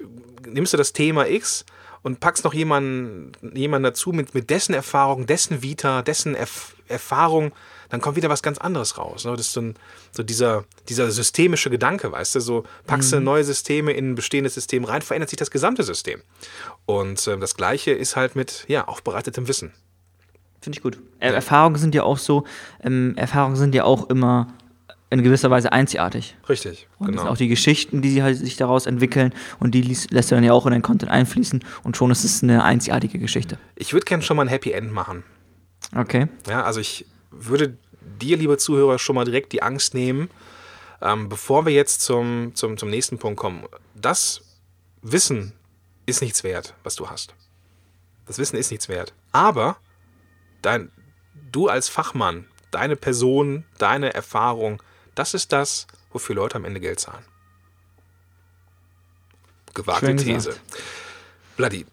nimmst 0.47 0.73
du 0.73 0.79
das 0.79 0.95
Thema 0.95 1.29
X 1.29 1.67
und 2.03 2.21
packst 2.21 2.45
noch 2.45 2.55
jemanden, 2.55 3.33
jemanden 3.55 3.85
dazu 3.85 4.13
mit, 4.13 4.35
mit 4.35 4.49
dessen 4.49 4.75
Erfahrung, 4.75 5.27
dessen 5.27 5.63
Vita, 5.63 6.03
dessen 6.03 6.35
Erf 6.35 6.75
Erfahrung, 6.89 7.53
dann 7.89 8.01
kommt 8.01 8.17
wieder 8.17 8.29
was 8.29 8.43
ganz 8.43 8.59
anderes 8.59 8.99
raus. 8.99 9.25
Ne? 9.25 9.33
Das 9.33 9.47
ist 9.47 9.53
so, 9.53 9.61
ein, 9.61 9.75
so 10.13 10.23
dieser, 10.23 10.65
dieser 10.89 11.11
systemische 11.11 11.71
Gedanke, 11.71 12.13
weißt 12.13 12.35
du, 12.35 12.41
so 12.41 12.65
packst 12.87 13.13
du 13.13 13.19
mhm. 13.19 13.25
neue 13.25 13.45
Systeme 13.45 13.93
in 13.93 14.13
ein 14.13 14.15
bestehendes 14.15 14.55
System 14.55 14.85
rein, 14.85 15.03
verändert 15.03 15.31
sich 15.31 15.39
das 15.39 15.51
gesamte 15.51 15.83
System. 15.83 16.23
Und 16.85 17.27
äh, 17.27 17.39
das 17.39 17.57
Gleiche 17.57 17.93
ist 17.93 18.17
halt 18.17 18.37
mit, 18.37 18.65
ja, 18.69 18.87
aufbereitetem 18.87 19.49
Wissen. 19.49 19.73
Finde 20.61 20.79
ich 20.79 20.83
gut. 20.83 20.99
Er 21.21 21.35
Erfahrungen 21.35 21.77
sind 21.77 21.95
ja 21.95 22.03
auch 22.03 22.19
so, 22.19 22.45
ähm, 22.83 23.15
Erfahrungen 23.17 23.57
sind 23.57 23.75
ja 23.75 23.85
auch 23.85 24.11
immer 24.11 24.49
in 25.11 25.23
gewisser 25.23 25.51
Weise 25.51 25.73
einzigartig. 25.73 26.37
Richtig, 26.49 26.89
und 26.99 27.13
genau. 27.13 27.27
auch 27.27 27.37
die 27.37 27.49
Geschichten, 27.49 28.03
die 28.03 28.11
sie 28.11 28.23
halt 28.23 28.37
sich 28.39 28.57
daraus 28.57 28.87
entwickeln 28.87 29.33
und 29.61 29.73
die 29.75 29.83
lässt 30.11 30.31
du 30.31 30.35
dann 30.35 30.45
ja 30.45 30.53
auch 30.53 30.67
in 30.67 30.73
den 30.73 30.83
Content 30.83 31.11
einfließen 31.11 31.65
und 31.85 31.97
schon 31.97 32.11
ist 32.11 32.25
es 32.25 32.43
eine 32.43 32.65
einzigartige 32.65 33.19
Geschichte. 33.19 33.59
Ich 33.77 33.93
würde 33.93 34.05
gerne 34.05 34.23
schon 34.23 34.37
mal 34.37 34.43
ein 34.43 34.49
Happy 34.49 34.73
End 34.73 34.93
machen. 34.93 35.23
Okay. 35.95 36.27
Ja, 36.49 36.65
also 36.65 36.81
ich 36.81 37.07
würde 37.39 37.77
dir, 38.01 38.37
lieber 38.37 38.59
Zuhörer, 38.59 38.99
schon 38.99 39.17
mal 39.17 39.25
direkt 39.25 39.53
die 39.53 39.63
Angst 39.63 39.95
nehmen, 39.95 40.31
Ähm, 41.03 41.29
bevor 41.29 41.67
wir 41.67 41.75
jetzt 41.75 42.01
zum, 42.01 42.55
zum, 42.55 42.79
zum 42.79 42.89
nächsten 42.89 43.19
Punkt 43.19 43.39
kommen, 43.39 43.67
das 43.95 44.41
Wissen 45.03 45.53
ist 46.07 46.23
nichts 46.23 46.43
wert, 46.43 46.75
was 46.85 46.95
du 46.95 47.11
hast. 47.11 47.35
Das 48.27 48.39
Wissen 48.39 48.57
ist 48.57 48.71
nichts 48.71 48.89
wert. 48.89 49.13
Aber 49.31 49.77
dein, 50.63 50.91
du 51.53 51.69
als 51.69 51.91
Fachmann, 51.91 52.47
deine 52.71 52.97
Person, 52.97 53.65
deine 53.77 54.15
Erfahrung, 54.15 54.83
das 55.15 55.35
ist 55.35 55.53
das, 55.53 55.87
wofür 56.13 56.35
Leute 56.35 56.57
am 56.57 56.65
Ende 56.65 56.81
Geld 56.81 56.99
zahlen. 56.99 57.25
Gewagte 59.75 60.07
Schön 60.07 60.17
These. 60.17 60.49
gesagt. 60.49 60.61
Bloody. 61.57 61.85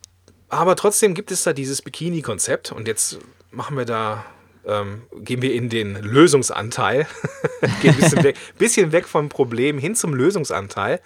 Aber 0.48 0.78
trotzdem 0.78 1.14
gibt 1.14 1.30
es 1.32 1.44
da 1.44 1.52
dieses 1.52 1.82
Bikini-Konzept 1.82 2.72
und 2.72 2.88
jetzt 2.88 3.20
machen 3.52 3.76
wir 3.76 3.86
da, 3.86 4.26
ähm, 4.66 5.04
gehen 5.22 5.42
wir 5.42 5.54
in 5.54 5.70
den 5.70 5.96
Lösungsanteil, 5.96 7.08
gehen 7.82 7.94
ein 7.96 8.00
bisschen 8.00 8.24
weg, 8.24 8.38
bisschen 8.58 8.92
weg 8.92 9.08
vom 9.08 9.30
Problem 9.30 9.78
hin 9.78 9.96
zum 9.96 10.14
Lösungsanteil. 10.14 11.00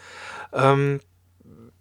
Ähm, 0.53 0.99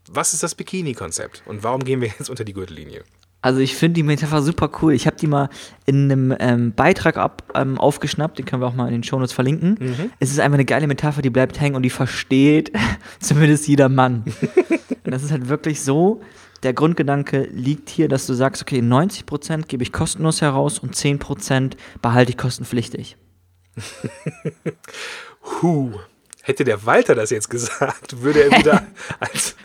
was 0.09 0.35
ist 0.35 0.43
das 0.43 0.55
Bikini-Konzept 0.55 1.43
und 1.47 1.63
warum 1.63 1.85
gehen 1.85 2.01
wir 2.01 2.09
jetzt 2.19 2.31
unter 2.31 2.45
die 2.45 2.53
Gürtellinie? 2.53 3.05
Also 3.43 3.61
ich 3.61 3.77
finde 3.77 3.95
die 3.95 4.03
Metapher 4.03 4.43
super 4.43 4.71
cool. 4.83 4.93
Ich 4.93 5.07
habe 5.07 5.17
die 5.17 5.29
mal 5.29 5.51
in 5.85 6.11
einem 6.11 6.35
ähm, 6.41 6.73
Beitrag 6.73 7.17
ab, 7.17 7.45
ähm, 7.55 7.79
aufgeschnappt, 7.79 8.39
den 8.39 8.45
können 8.45 8.61
wir 8.61 8.67
auch 8.67 8.75
mal 8.75 8.87
in 8.87 8.93
den 8.93 9.05
Shownotes 9.05 9.33
verlinken. 9.33 9.77
Mhm. 9.79 10.11
Es 10.19 10.33
ist 10.33 10.41
einfach 10.41 10.55
eine 10.55 10.65
geile 10.65 10.89
Metapher, 10.89 11.23
die 11.23 11.31
bleibt 11.31 11.61
hängen 11.61 11.77
und 11.77 11.83
die 11.83 11.91
versteht 11.91 12.73
zumindest 13.21 13.69
jeder 13.69 13.89
Mann. 13.89 14.25
und 15.05 15.11
das 15.13 15.23
ist 15.23 15.31
halt 15.31 15.49
wirklich 15.49 15.83
so, 15.83 16.23
der 16.63 16.73
Grundgedanke 16.73 17.49
liegt 17.53 17.91
hier, 17.91 18.09
dass 18.09 18.27
du 18.27 18.35
sagst, 18.35 18.63
okay, 18.63 18.81
90% 18.81 19.67
gebe 19.67 19.83
ich 19.83 19.93
kostenlos 19.93 20.41
heraus 20.41 20.79
und 20.79 20.95
10% 20.95 21.73
behalte 22.03 22.31
ich 22.31 22.39
kostenpflichtig. 22.39 23.17
Huh. 25.63 25.93
Hätte 26.47 26.63
der 26.63 26.87
Walter 26.87 27.17
das 27.17 27.31
jetzt 27.31 27.51
gesagt, 27.51 28.23
würde 28.23 28.45
er 28.45 28.59
wieder 28.61 28.87
als, 29.19 29.57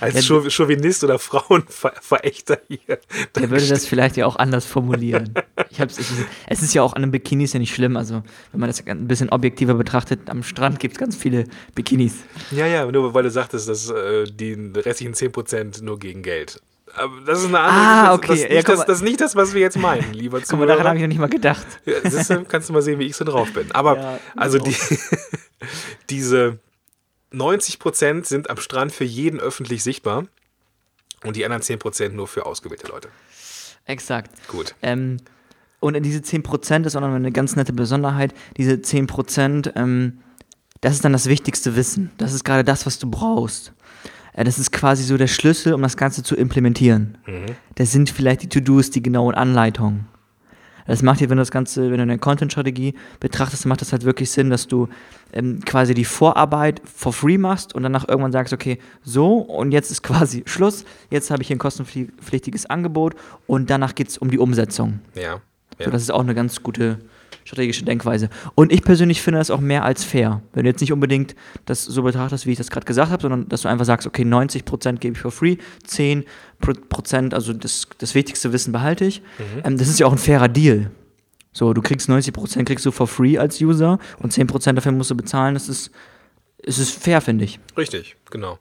als 0.00 0.14
Ja, 0.14 0.22
Chau- 0.22 0.48
Chauvinist 0.48 1.04
oder 1.04 1.18
Frauenverächter 1.18 2.58
hier. 2.68 2.98
Der 3.34 3.50
würde 3.50 3.66
das 3.68 3.84
vielleicht 3.86 4.16
ja 4.16 4.24
auch 4.24 4.36
anders 4.36 4.64
formulieren. 4.64 5.34
Ich 5.68 5.78
hab's, 5.78 5.98
ich, 5.98 6.06
es 6.48 6.62
ist 6.62 6.72
ja 6.72 6.82
auch 6.82 6.94
an 6.94 7.02
einem 7.02 7.12
Bikini 7.12 7.44
ist 7.44 7.52
ja 7.52 7.60
nicht 7.60 7.74
schlimm. 7.74 7.98
Also, 7.98 8.22
wenn 8.52 8.60
man 8.60 8.70
das 8.70 8.82
ein 8.86 9.06
bisschen 9.06 9.28
objektiver 9.28 9.74
betrachtet, 9.74 10.30
am 10.30 10.42
Strand 10.42 10.80
gibt 10.80 10.94
es 10.94 10.98
ganz 10.98 11.16
viele 11.16 11.44
Bikinis. 11.74 12.14
Ja, 12.50 12.66
ja, 12.66 12.90
nur 12.90 13.12
weil 13.12 13.24
du 13.24 13.30
sagtest, 13.30 13.68
dass 13.68 13.90
äh, 13.90 14.24
die 14.24 14.54
restlichen 14.74 15.12
10% 15.12 15.84
nur 15.84 15.98
gegen 15.98 16.22
Geld. 16.22 16.62
Das 17.26 17.40
ist 17.40 17.46
eine 17.48 17.60
andere 17.60 17.84
Ah, 17.84 18.06
das, 18.06 18.14
okay. 18.16 18.26
Das, 18.28 18.40
Ja, 18.40 18.48
nicht, 18.48 18.66
guck 18.66 18.76
das, 18.76 18.86
das 18.86 18.96
ist 18.98 19.04
nicht 19.04 19.20
das, 19.20 19.36
was 19.36 19.52
wir 19.52 19.60
jetzt 19.60 19.76
meinen, 19.76 20.14
lieber 20.14 20.40
Guck 20.40 20.50
mal, 20.52 20.60
daran 20.66 20.76
Zuhörer. 20.78 20.88
habe 20.88 20.96
ich 20.96 21.02
noch 21.02 21.08
nicht 21.08 21.18
mal 21.18 21.28
gedacht. 21.28 21.66
Ja, 21.84 22.00
du, 22.00 22.44
kannst 22.44 22.70
du 22.70 22.72
mal 22.72 22.80
sehen, 22.80 22.98
wie 22.98 23.04
ich 23.04 23.14
so 23.16 23.24
drauf 23.26 23.52
bin. 23.52 23.70
Aber 23.72 23.96
Ja, 23.98 24.18
also 24.34 24.58
genau. 24.58 24.70
die, 24.90 24.98
diese 26.10 26.58
90% 27.32 28.24
sind 28.24 28.50
am 28.50 28.58
Strand 28.58 28.92
für 28.92 29.04
jeden 29.04 29.40
öffentlich 29.40 29.82
sichtbar 29.82 30.26
und 31.24 31.36
die 31.36 31.44
anderen 31.44 31.62
10% 31.62 32.10
nur 32.10 32.28
für 32.28 32.46
ausgewählte 32.46 32.88
Leute. 32.88 33.08
Exakt. 33.84 34.30
Gut. 34.48 34.74
Ähm, 34.82 35.18
und 35.80 35.94
in 35.94 36.02
diese 36.02 36.20
10% 36.20 36.86
ist 36.86 36.96
auch 36.96 37.00
noch 37.00 37.12
eine 37.12 37.32
ganz 37.32 37.56
nette 37.56 37.72
Besonderheit. 37.72 38.34
Diese 38.56 38.74
10%, 38.74 39.72
ähm, 39.76 40.18
das 40.80 40.94
ist 40.94 41.04
dann 41.04 41.12
das 41.12 41.26
wichtigste 41.26 41.76
Wissen. 41.76 42.10
Das 42.18 42.32
ist 42.32 42.44
gerade 42.44 42.64
das, 42.64 42.86
was 42.86 42.98
du 42.98 43.10
brauchst. 43.10 43.72
Äh, 44.32 44.44
das 44.44 44.58
ist 44.58 44.72
quasi 44.72 45.02
so 45.02 45.16
der 45.16 45.26
Schlüssel, 45.26 45.74
um 45.74 45.82
das 45.82 45.96
Ganze 45.96 46.22
zu 46.22 46.36
implementieren. 46.36 47.18
Das 47.74 47.92
sind 47.92 48.10
vielleicht 48.10 48.42
die 48.42 48.48
To-Dos, 48.48 48.90
die 48.90 49.02
genauen 49.02 49.34
Anleitungen. 49.34 50.08
Das 50.86 51.02
macht 51.02 51.20
dir, 51.20 51.28
wenn 51.30 51.36
du 51.36 51.42
das 51.42 51.50
Ganze, 51.50 51.90
wenn 51.90 51.96
du 51.96 52.02
eine 52.02 52.18
Content-Strategie 52.18 52.94
betrachtest, 53.20 53.66
macht 53.66 53.80
das 53.80 53.92
halt 53.92 54.04
wirklich 54.04 54.30
Sinn, 54.30 54.50
dass 54.50 54.66
du 54.66 54.88
ähm, 55.32 55.60
quasi 55.64 55.94
die 55.94 56.04
Vorarbeit 56.04 56.80
for 56.84 57.12
free 57.12 57.38
machst 57.38 57.74
und 57.74 57.82
danach 57.82 58.08
irgendwann 58.08 58.32
sagst, 58.32 58.52
okay, 58.52 58.78
so 59.02 59.38
und 59.38 59.72
jetzt 59.72 59.90
ist 59.90 60.02
quasi 60.04 60.42
Schluss, 60.46 60.84
jetzt 61.10 61.30
habe 61.30 61.42
ich 61.42 61.48
hier 61.48 61.56
ein 61.56 61.60
kostenpflichtiges 61.60 62.66
Angebot 62.66 63.14
und 63.46 63.70
danach 63.70 63.94
geht 63.94 64.08
es 64.08 64.18
um 64.18 64.30
die 64.30 64.38
Umsetzung. 64.38 65.00
Ja. 65.14 65.22
ja. 65.22 65.40
So, 65.84 65.90
das 65.90 66.02
ist 66.02 66.10
auch 66.10 66.20
eine 66.20 66.34
ganz 66.34 66.62
gute 66.62 66.98
strategische 67.46 67.84
Denkweise. 67.84 68.28
Und 68.54 68.72
ich 68.72 68.82
persönlich 68.82 69.22
finde 69.22 69.38
das 69.38 69.50
auch 69.50 69.60
mehr 69.60 69.84
als 69.84 70.04
fair. 70.04 70.42
Wenn 70.52 70.64
du 70.64 70.70
jetzt 70.70 70.80
nicht 70.80 70.92
unbedingt 70.92 71.34
das 71.64 71.84
so 71.84 72.02
betrachtest, 72.02 72.46
wie 72.46 72.52
ich 72.52 72.58
das 72.58 72.70
gerade 72.70 72.86
gesagt 72.86 73.10
habe, 73.10 73.22
sondern 73.22 73.48
dass 73.48 73.62
du 73.62 73.68
einfach 73.68 73.84
sagst, 73.84 74.06
okay, 74.06 74.22
90% 74.22 74.98
gebe 74.98 75.14
ich 75.14 75.20
for 75.20 75.30
free, 75.30 75.56
10%, 75.88 76.24
also 77.32 77.52
das, 77.52 77.88
das 77.98 78.14
wichtigste 78.14 78.52
Wissen 78.52 78.72
behalte 78.72 79.04
ich. 79.04 79.22
Ähm, 79.64 79.78
das 79.78 79.88
ist 79.88 80.00
ja 80.00 80.06
auch 80.06 80.12
ein 80.12 80.18
fairer 80.18 80.48
Deal. 80.48 80.90
So, 81.52 81.72
du 81.72 81.80
kriegst 81.80 82.10
90% 82.10 82.64
kriegst 82.64 82.84
du 82.84 82.90
for 82.90 83.06
free 83.06 83.38
als 83.38 83.60
User 83.60 83.98
und 84.18 84.32
10% 84.32 84.74
dafür 84.74 84.92
musst 84.92 85.10
du 85.10 85.14
bezahlen. 85.14 85.54
Das 85.54 85.68
ist, 85.68 85.90
es 86.58 86.78
ist 86.78 87.02
fair, 87.02 87.20
finde 87.20 87.44
ich. 87.44 87.60
Richtig, 87.76 88.16
genau. 88.30 88.58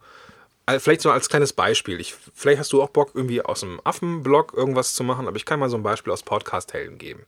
Vielleicht 0.79 1.01
so 1.01 1.11
als 1.11 1.29
kleines 1.29 1.53
Beispiel. 1.53 1.99
Ich, 1.99 2.15
vielleicht 2.33 2.59
hast 2.59 2.73
du 2.73 2.81
auch 2.81 2.89
Bock, 2.89 3.11
irgendwie 3.13 3.41
aus 3.41 3.59
dem 3.59 3.79
Affenblog 3.83 4.53
irgendwas 4.55 4.95
zu 4.95 5.03
machen, 5.03 5.27
aber 5.27 5.37
ich 5.37 5.45
kann 5.45 5.59
mal 5.59 5.69
so 5.69 5.77
ein 5.77 5.83
Beispiel 5.83 6.11
aus 6.11 6.23
Podcast-Helden 6.23 6.97
geben. 6.97 7.23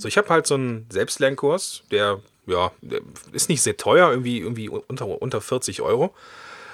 So, 0.00 0.08
ich 0.08 0.18
habe 0.18 0.28
halt 0.30 0.48
so 0.48 0.54
einen 0.54 0.86
Selbstlernkurs, 0.90 1.84
der, 1.92 2.20
ja, 2.46 2.72
der 2.80 3.00
ist 3.30 3.48
nicht 3.48 3.62
sehr 3.62 3.76
teuer, 3.76 4.10
irgendwie, 4.10 4.40
irgendwie 4.40 4.68
unter, 4.68 5.22
unter 5.22 5.40
40 5.40 5.80
Euro. 5.80 6.12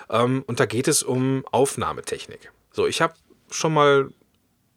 Ähm, 0.08 0.44
und 0.46 0.60
da 0.60 0.66
geht 0.66 0.88
es 0.88 1.02
um 1.02 1.44
Aufnahmetechnik. 1.50 2.50
So, 2.72 2.86
ich 2.86 3.02
habe 3.02 3.12
schon 3.50 3.74
mal, 3.74 4.08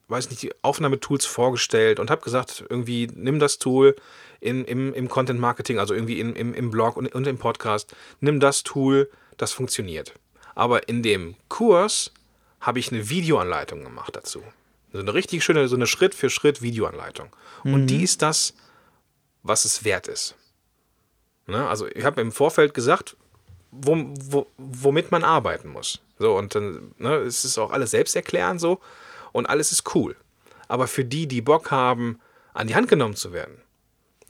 weiß 0.09 0.29
nicht, 0.31 0.41
die 0.41 0.51
Aufnahmetools 0.63 1.25
vorgestellt 1.25 2.01
und 2.01 2.11
habe 2.11 2.23
gesagt, 2.23 2.65
irgendwie 2.67 3.07
nimm 3.13 3.39
das 3.39 3.57
Tool 3.57 3.95
in, 4.41 4.65
im, 4.65 4.93
im 4.93 5.07
Content 5.07 5.39
Marketing, 5.39 5.79
also 5.79 5.93
irgendwie 5.93 6.19
in, 6.19 6.35
im, 6.35 6.53
im 6.53 6.71
Blog 6.71 6.97
und, 6.97 7.07
und 7.15 7.25
im 7.25 7.38
Podcast, 7.38 7.95
nimm 8.19 8.41
das 8.41 8.63
Tool, 8.63 9.09
das 9.38 9.53
funktioniert. 9.53 10.13
Aber 10.55 10.88
in 10.88 11.03
dem 11.03 11.36
Kurs 11.50 12.12
habe 12.60 12.79
ich 12.79 12.91
eine 12.91 13.10
Videoanleitung 13.10 13.84
gemacht 13.84 14.15
dazu. 14.15 14.43
So 14.93 15.00
eine 15.00 15.13
richtig 15.13 15.43
schöne, 15.43 15.67
so 15.67 15.75
eine 15.75 15.88
Schritt 15.88 16.13
für 16.13 16.29
Schritt 16.29 16.62
Videoanleitung. 16.62 17.29
Und 17.63 17.88
die 17.88 18.03
ist 18.03 18.22
das, 18.22 18.53
was 19.43 19.65
es 19.65 19.84
wert 19.84 20.08
ist. 20.08 20.36
Ne? 21.48 21.67
Also 21.67 21.88
ich 21.88 22.03
habe 22.03 22.22
im 22.22 22.31
Vorfeld 22.31 22.74
gesagt, 22.74 23.15
wo, 23.72 23.96
wo, 24.20 24.48
womit 24.58 25.12
man 25.12 25.24
arbeiten 25.24 25.70
muss. 25.70 26.00
So, 26.20 26.38
und 26.38 26.53
dann 26.55 26.93
ne, 26.98 27.15
es 27.15 27.46
ist 27.46 27.58
auch 27.58 27.72
alles 27.72 27.91
selbsterklärend 27.91 28.60
so 28.60 28.79
und 29.31 29.48
alles 29.48 29.72
ist 29.72 29.96
cool. 29.96 30.15
Aber 30.67 30.88
für 30.88 31.05
die, 31.05 31.27
die 31.27 31.41
Bock 31.41 31.72
haben, 31.72 32.20
an 32.53 32.67
die 32.67 32.75
Hand 32.75 32.89
genommen 32.89 33.15
zu 33.15 33.34
werden, 33.34 33.62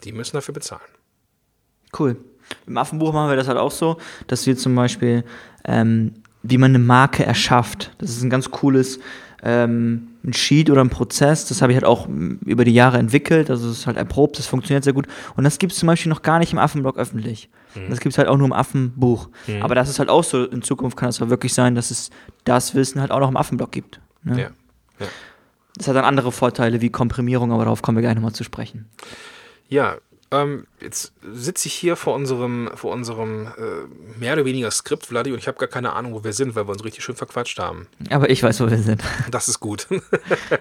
die 0.03 0.11
müssen 0.11 0.35
dafür 0.35 0.53
bezahlen. 0.53 0.81
Cool. 1.97 2.17
Im 2.67 2.77
Affenbuch 2.77 3.13
machen 3.13 3.29
wir 3.29 3.35
das 3.35 3.47
halt 3.47 3.57
auch 3.57 3.71
so, 3.71 3.97
dass 4.27 4.45
wir 4.45 4.57
zum 4.57 4.75
Beispiel, 4.75 5.23
ähm, 5.65 6.13
wie 6.43 6.57
man 6.57 6.71
eine 6.71 6.79
Marke 6.79 7.25
erschafft. 7.25 7.91
Das 7.99 8.09
ist 8.09 8.23
ein 8.23 8.29
ganz 8.29 8.49
cooles 8.51 8.99
ähm, 9.43 10.09
ein 10.23 10.33
Sheet 10.33 10.69
oder 10.69 10.83
ein 10.83 10.89
Prozess. 10.89 11.47
Das 11.47 11.61
habe 11.61 11.71
ich 11.71 11.75
halt 11.75 11.85
auch 11.85 12.07
m, 12.07 12.39
über 12.45 12.63
die 12.63 12.73
Jahre 12.73 12.97
entwickelt. 12.97 13.49
Also 13.49 13.69
es 13.69 13.79
ist 13.79 13.87
halt 13.87 13.97
erprobt, 13.97 14.37
das 14.37 14.45
funktioniert 14.45 14.83
sehr 14.83 14.93
gut. 14.93 15.07
Und 15.35 15.43
das 15.43 15.57
gibt 15.57 15.73
es 15.73 15.79
zum 15.79 15.87
Beispiel 15.87 16.09
noch 16.09 16.21
gar 16.21 16.39
nicht 16.39 16.53
im 16.53 16.59
Affenblog 16.59 16.97
öffentlich. 16.97 17.49
Das 17.89 18.01
gibt 18.01 18.11
es 18.13 18.17
halt 18.17 18.27
auch 18.27 18.37
nur 18.37 18.47
im 18.47 18.53
Affenbuch. 18.53 19.29
Aber 19.61 19.75
das 19.75 19.89
ist 19.89 19.97
halt 19.97 20.09
auch 20.09 20.25
so, 20.25 20.43
in 20.43 20.61
Zukunft 20.61 20.97
kann 20.97 21.09
es 21.09 21.21
halt 21.21 21.29
wirklich 21.29 21.53
sein, 21.53 21.73
dass 21.73 21.89
es 21.89 22.09
das 22.43 22.75
Wissen 22.75 22.99
halt 22.99 23.11
auch 23.11 23.19
noch 23.19 23.29
im 23.29 23.37
Affenblog 23.37 23.71
gibt. 23.71 24.01
Ne? 24.23 24.41
Ja. 24.41 24.49
ja. 24.99 25.07
Das 25.77 25.87
hat 25.87 25.95
dann 25.95 26.03
andere 26.03 26.31
Vorteile 26.33 26.81
wie 26.81 26.89
Komprimierung, 26.89 27.51
aber 27.53 27.63
darauf 27.63 27.81
kommen 27.81 27.97
wir 27.97 28.01
gleich 28.01 28.15
nochmal 28.15 28.33
zu 28.33 28.43
sprechen. 28.43 28.89
Ja, 29.69 29.97
ähm, 30.31 30.65
jetzt 30.79 31.13
sitze 31.33 31.67
ich 31.67 31.73
hier 31.73 31.95
vor 31.95 32.15
unserem, 32.15 32.71
vor 32.75 32.93
unserem 32.93 33.47
äh, 33.47 34.19
mehr 34.19 34.33
oder 34.33 34.45
weniger 34.45 34.71
Skript, 34.71 35.05
Vladi, 35.05 35.31
und 35.31 35.39
ich 35.39 35.47
habe 35.47 35.57
gar 35.57 35.67
keine 35.67 35.93
Ahnung, 35.93 36.13
wo 36.13 36.23
wir 36.23 36.33
sind, 36.33 36.55
weil 36.55 36.67
wir 36.67 36.71
uns 36.71 36.83
richtig 36.85 37.03
schön 37.03 37.15
verquatscht 37.15 37.59
haben. 37.59 37.87
Aber 38.09 38.29
ich 38.29 38.41
weiß, 38.41 38.61
wo 38.61 38.69
wir 38.69 38.77
sind. 38.77 39.03
Das 39.29 39.47
ist 39.47 39.59
gut. 39.59 39.87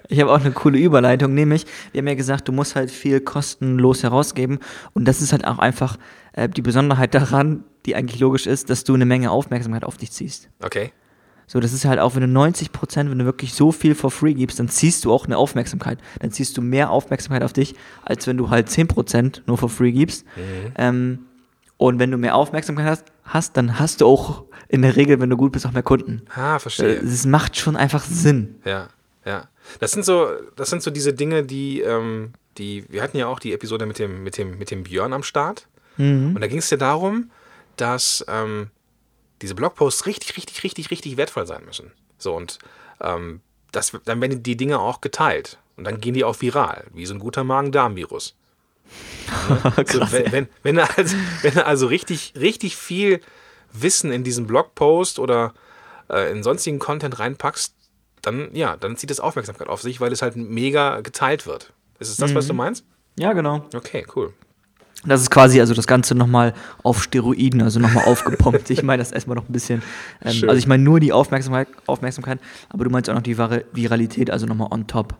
Ich 0.08 0.20
habe 0.20 0.32
auch 0.32 0.40
eine 0.40 0.50
coole 0.50 0.78
Überleitung, 0.78 1.34
nämlich, 1.34 1.66
wir 1.92 2.00
haben 2.00 2.08
ja 2.08 2.14
gesagt, 2.14 2.48
du 2.48 2.52
musst 2.52 2.74
halt 2.74 2.90
viel 2.90 3.20
kostenlos 3.20 4.02
herausgeben 4.02 4.58
und 4.92 5.04
das 5.06 5.20
ist 5.20 5.32
halt 5.32 5.46
auch 5.46 5.58
einfach 5.58 5.96
äh, 6.32 6.48
die 6.48 6.62
Besonderheit 6.62 7.14
daran, 7.14 7.64
die 7.86 7.94
eigentlich 7.94 8.20
logisch 8.20 8.46
ist, 8.46 8.70
dass 8.70 8.84
du 8.84 8.94
eine 8.94 9.06
Menge 9.06 9.30
Aufmerksamkeit 9.30 9.84
auf 9.84 9.96
dich 9.96 10.10
ziehst. 10.10 10.48
Okay. 10.62 10.92
So, 11.52 11.58
das 11.58 11.72
ist 11.72 11.84
halt 11.84 11.98
auch, 11.98 12.14
wenn 12.14 12.20
du 12.20 12.28
90 12.28 12.70
Prozent, 12.70 13.10
wenn 13.10 13.18
du 13.18 13.24
wirklich 13.24 13.54
so 13.54 13.72
viel 13.72 13.96
for 13.96 14.12
free 14.12 14.34
gibst, 14.34 14.60
dann 14.60 14.68
ziehst 14.68 15.04
du 15.04 15.12
auch 15.12 15.26
eine 15.26 15.36
Aufmerksamkeit. 15.36 15.98
Dann 16.20 16.30
ziehst 16.30 16.56
du 16.56 16.62
mehr 16.62 16.90
Aufmerksamkeit 16.90 17.42
auf 17.42 17.52
dich, 17.52 17.74
als 18.04 18.28
wenn 18.28 18.36
du 18.36 18.50
halt 18.50 18.70
10 18.70 18.86
Prozent 18.86 19.42
nur 19.46 19.58
for 19.58 19.68
free 19.68 19.90
gibst. 19.90 20.24
Ähm, 20.76 21.26
und 21.76 21.98
wenn 21.98 22.12
du 22.12 22.18
mehr 22.18 22.36
Aufmerksamkeit 22.36 22.86
hast, 22.86 23.04
hast, 23.24 23.56
dann 23.56 23.80
hast 23.80 24.00
du 24.00 24.06
auch 24.06 24.44
in 24.68 24.82
der 24.82 24.94
Regel, 24.94 25.18
wenn 25.18 25.28
du 25.28 25.36
gut 25.36 25.50
bist, 25.50 25.66
auch 25.66 25.72
mehr 25.72 25.82
Kunden. 25.82 26.22
Ah, 26.36 26.54
Äh, 26.54 26.58
verstehe. 26.60 26.94
Es 26.98 27.26
macht 27.26 27.56
schon 27.56 27.74
einfach 27.74 28.04
Sinn. 28.04 28.54
Ja, 28.64 28.86
ja. 29.24 29.48
Das 29.80 29.90
sind 29.90 30.04
so, 30.04 30.28
das 30.54 30.70
sind 30.70 30.84
so 30.84 30.92
diese 30.92 31.14
Dinge, 31.14 31.42
die, 31.42 31.80
ähm, 31.80 32.30
die, 32.58 32.84
wir 32.88 33.02
hatten 33.02 33.16
ja 33.16 33.26
auch 33.26 33.40
die 33.40 33.52
Episode 33.52 33.86
mit 33.86 33.98
dem, 33.98 34.22
mit 34.22 34.38
dem, 34.38 34.56
mit 34.56 34.70
dem 34.70 34.84
Björn 34.84 35.12
am 35.12 35.24
Start. 35.24 35.66
Und 36.34 36.40
da 36.40 36.46
ging 36.46 36.58
es 36.58 36.70
ja 36.70 36.76
darum, 36.76 37.32
dass 37.76 38.24
ähm, 38.28 38.68
diese 39.42 39.54
Blogposts 39.54 40.06
richtig, 40.06 40.36
richtig, 40.36 40.62
richtig, 40.62 40.90
richtig 40.90 41.16
wertvoll 41.16 41.46
sein 41.46 41.64
müssen. 41.64 41.92
So, 42.18 42.34
und 42.34 42.58
ähm, 43.00 43.40
das, 43.72 43.92
dann 44.04 44.20
werden 44.20 44.42
die 44.42 44.56
Dinge 44.56 44.78
auch 44.78 45.00
geteilt. 45.00 45.58
Und 45.76 45.84
dann 45.84 46.00
gehen 46.00 46.14
die 46.14 46.24
auch 46.24 46.40
viral, 46.40 46.84
wie 46.92 47.06
so 47.06 47.14
ein 47.14 47.20
guter 47.20 47.42
Magen-Darm-Virus. 47.42 48.34
so, 49.86 50.00
wenn, 50.12 50.32
wenn, 50.32 50.48
wenn, 50.62 50.78
also, 50.78 51.16
wenn 51.42 51.58
also 51.58 51.86
richtig, 51.86 52.34
richtig 52.38 52.76
viel 52.76 53.20
Wissen 53.72 54.12
in 54.12 54.24
diesen 54.24 54.46
Blogpost 54.46 55.18
oder 55.18 55.54
äh, 56.10 56.30
in 56.32 56.42
sonstigen 56.42 56.78
Content 56.78 57.18
reinpackst, 57.18 57.74
dann 58.22 58.54
ja, 58.54 58.76
dann 58.76 58.96
zieht 58.96 59.10
es 59.10 59.20
Aufmerksamkeit 59.20 59.68
auf 59.68 59.80
sich, 59.80 60.00
weil 60.00 60.12
es 60.12 60.22
halt 60.22 60.36
mega 60.36 61.00
geteilt 61.00 61.46
wird. 61.46 61.72
Ist 61.98 62.10
es 62.10 62.16
das, 62.16 62.32
mhm. 62.32 62.34
was 62.34 62.46
du 62.46 62.54
meinst? 62.54 62.84
Ja, 63.16 63.32
genau. 63.32 63.64
Okay, 63.74 64.04
cool. 64.14 64.34
Das 65.04 65.22
ist 65.22 65.30
quasi 65.30 65.60
also 65.60 65.72
das 65.72 65.86
Ganze 65.86 66.14
nochmal 66.14 66.52
auf 66.82 67.02
Steroiden, 67.02 67.62
also 67.62 67.80
nochmal 67.80 68.04
aufgepumpt. 68.04 68.68
Ich 68.70 68.82
meine 68.82 69.00
das 69.00 69.12
erstmal 69.12 69.36
noch 69.36 69.48
ein 69.48 69.52
bisschen. 69.52 69.82
Ähm, 70.22 70.48
also 70.48 70.56
ich 70.56 70.66
meine 70.66 70.82
nur 70.82 71.00
die 71.00 71.12
Aufmerksamkeit, 71.12 71.68
Aufmerksamkeit, 71.86 72.38
aber 72.68 72.84
du 72.84 72.90
meinst 72.90 73.08
auch 73.08 73.14
noch 73.14 73.22
die 73.22 73.38
Viralität, 73.38 74.30
also 74.30 74.46
nochmal 74.46 74.68
on 74.70 74.86
top. 74.86 75.16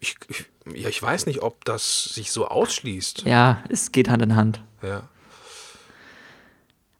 Ich, 0.00 0.16
ich, 0.28 0.46
ja, 0.74 0.88
ich 0.88 1.02
weiß 1.02 1.26
nicht, 1.26 1.42
ob 1.42 1.64
das 1.64 2.04
sich 2.04 2.30
so 2.30 2.46
ausschließt. 2.46 3.22
Ja, 3.22 3.62
es 3.68 3.92
geht 3.92 4.08
Hand 4.08 4.22
in 4.22 4.36
Hand. 4.36 4.62
Ja. 4.82 5.08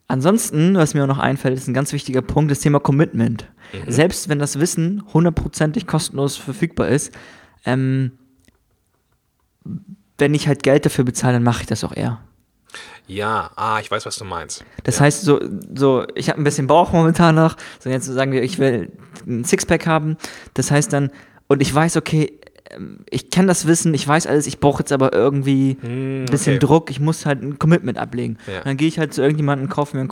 Ansonsten, 0.09 0.75
was 0.75 0.93
mir 0.93 1.03
auch 1.03 1.07
noch 1.07 1.19
einfällt, 1.19 1.57
ist 1.57 1.67
ein 1.67 1.73
ganz 1.73 1.91
wichtiger 1.91 2.21
Punkt, 2.21 2.51
das 2.51 2.59
Thema 2.59 2.79
Commitment. 2.79 3.49
Mhm. 3.73 3.91
Selbst 3.91 4.29
wenn 4.29 4.39
das 4.39 4.59
Wissen 4.59 5.03
hundertprozentig 5.13 5.85
kostenlos 5.85 6.37
verfügbar 6.37 6.89
ist, 6.89 7.13
ähm, 7.65 8.11
wenn 10.17 10.33
ich 10.33 10.47
halt 10.47 10.63
Geld 10.63 10.85
dafür 10.85 11.03
bezahle, 11.03 11.33
dann 11.33 11.43
mache 11.43 11.61
ich 11.61 11.67
das 11.67 11.83
auch 11.83 11.95
eher. 11.95 12.19
Ja, 13.07 13.51
ah, 13.55 13.79
ich 13.79 13.89
weiß, 13.89 14.05
was 14.05 14.17
du 14.17 14.25
meinst. 14.25 14.65
Das 14.83 14.97
ja. 14.97 15.05
heißt, 15.05 15.21
so, 15.21 15.39
so 15.73 16.05
ich 16.15 16.29
habe 16.29 16.41
ein 16.41 16.43
bisschen 16.43 16.67
Bauch 16.67 16.91
momentan 16.91 17.35
noch. 17.35 17.55
So 17.79 17.89
jetzt 17.89 18.05
sagen 18.05 18.33
wir, 18.33 18.43
ich 18.43 18.59
will 18.59 18.91
ein 19.25 19.45
Sixpack 19.45 19.87
haben. 19.87 20.17
Das 20.53 20.71
heißt 20.71 20.91
dann, 20.91 21.11
und 21.47 21.61
ich 21.61 21.73
weiß, 21.73 21.95
okay, 21.95 22.37
ähm, 22.69 22.99
ich 23.09 23.29
kenne 23.29 23.47
das 23.47 23.65
Wissen, 23.65 23.93
ich 23.93 24.05
weiß 24.05 24.27
alles, 24.27 24.45
ich 24.45 24.59
brauche 24.59 24.79
jetzt 24.79 24.91
aber 24.91 25.13
irgendwie 25.13 25.77
hm, 25.79 26.23
ein 26.23 26.25
bisschen 26.25 26.57
okay. 26.57 26.65
Druck, 26.65 26.91
ich 26.91 26.99
muss 26.99 27.25
halt 27.25 27.41
ein 27.41 27.57
Commitment 27.57 27.97
ablegen. 27.97 28.37
Ja. 28.45 28.61
Dann 28.61 28.75
gehe 28.75 28.89
ich 28.89 28.99
halt 28.99 29.13
zu 29.13 29.21
irgendjemandem, 29.21 29.69
kaufe 29.69 29.95
mir, 29.95 30.01
einen 30.01 30.09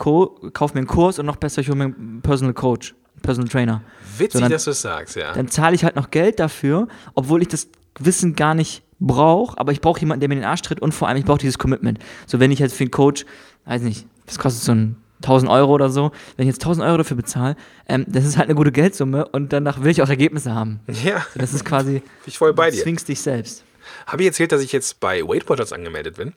kauf 0.52 0.72
mir 0.72 0.78
einen 0.78 0.86
Kurs 0.86 1.18
und 1.18 1.26
noch 1.26 1.36
besser, 1.36 1.60
ich 1.60 1.68
hole 1.68 1.76
mir 1.76 1.84
einen 1.84 2.22
Personal 2.22 2.54
Coach, 2.54 2.94
Personal 3.22 3.48
Trainer. 3.48 3.82
Witzig, 4.16 4.32
so, 4.32 4.40
dann, 4.40 4.50
dass 4.50 4.64
du 4.64 4.70
es 4.70 4.80
sagst, 4.80 5.16
ja. 5.16 5.34
Dann 5.34 5.48
zahle 5.48 5.74
ich 5.74 5.84
halt 5.84 5.96
noch 5.96 6.10
Geld 6.10 6.40
dafür, 6.40 6.88
obwohl 7.14 7.42
ich 7.42 7.48
das 7.48 7.68
Wissen 7.98 8.34
gar 8.34 8.54
nicht 8.54 8.82
brauche, 9.00 9.58
aber 9.58 9.72
ich 9.72 9.80
brauche 9.80 10.00
jemanden, 10.00 10.20
der 10.20 10.28
mir 10.28 10.36
den 10.36 10.44
Arsch 10.44 10.62
tritt 10.62 10.80
und 10.80 10.92
vor 10.92 11.08
allem, 11.08 11.18
ich 11.18 11.24
brauche 11.24 11.38
dieses 11.38 11.58
Commitment. 11.58 11.98
So, 12.26 12.40
wenn 12.40 12.50
ich 12.50 12.58
jetzt 12.58 12.74
für 12.74 12.84
einen 12.84 12.90
Coach, 12.90 13.24
weiß 13.64 13.82
nicht, 13.82 14.06
was 14.26 14.38
kostet 14.38 14.62
so 14.62 14.72
ein 14.72 14.96
1000 15.22 15.50
Euro 15.50 15.72
oder 15.72 15.88
so, 15.88 16.12
wenn 16.36 16.46
ich 16.46 16.54
jetzt 16.54 16.62
1000 16.62 16.86
Euro 16.86 16.98
dafür 16.98 17.16
bezahle, 17.16 17.56
ähm, 17.88 18.04
das 18.08 18.24
ist 18.24 18.36
halt 18.36 18.48
eine 18.48 18.54
gute 18.54 18.72
Geldsumme 18.72 19.26
und 19.28 19.52
danach 19.52 19.82
will 19.82 19.90
ich 19.90 20.02
auch 20.02 20.08
Ergebnisse 20.08 20.54
haben. 20.54 20.80
Ja. 21.04 21.24
So, 21.32 21.40
das 21.40 21.54
ist 21.54 21.64
quasi, 21.64 22.02
ich 22.26 22.38
voll 22.38 22.52
bei 22.52 22.70
dir. 22.70 22.76
Du 22.78 22.82
zwingst 22.82 23.08
dich 23.08 23.20
selbst. 23.20 23.64
Habe 24.06 24.22
ich 24.22 24.28
erzählt, 24.28 24.52
dass 24.52 24.62
ich 24.62 24.72
jetzt 24.72 25.00
bei 25.00 25.22
Weight 25.22 25.48
Watchers 25.48 25.72
angemeldet 25.72 26.16
bin? 26.16 26.32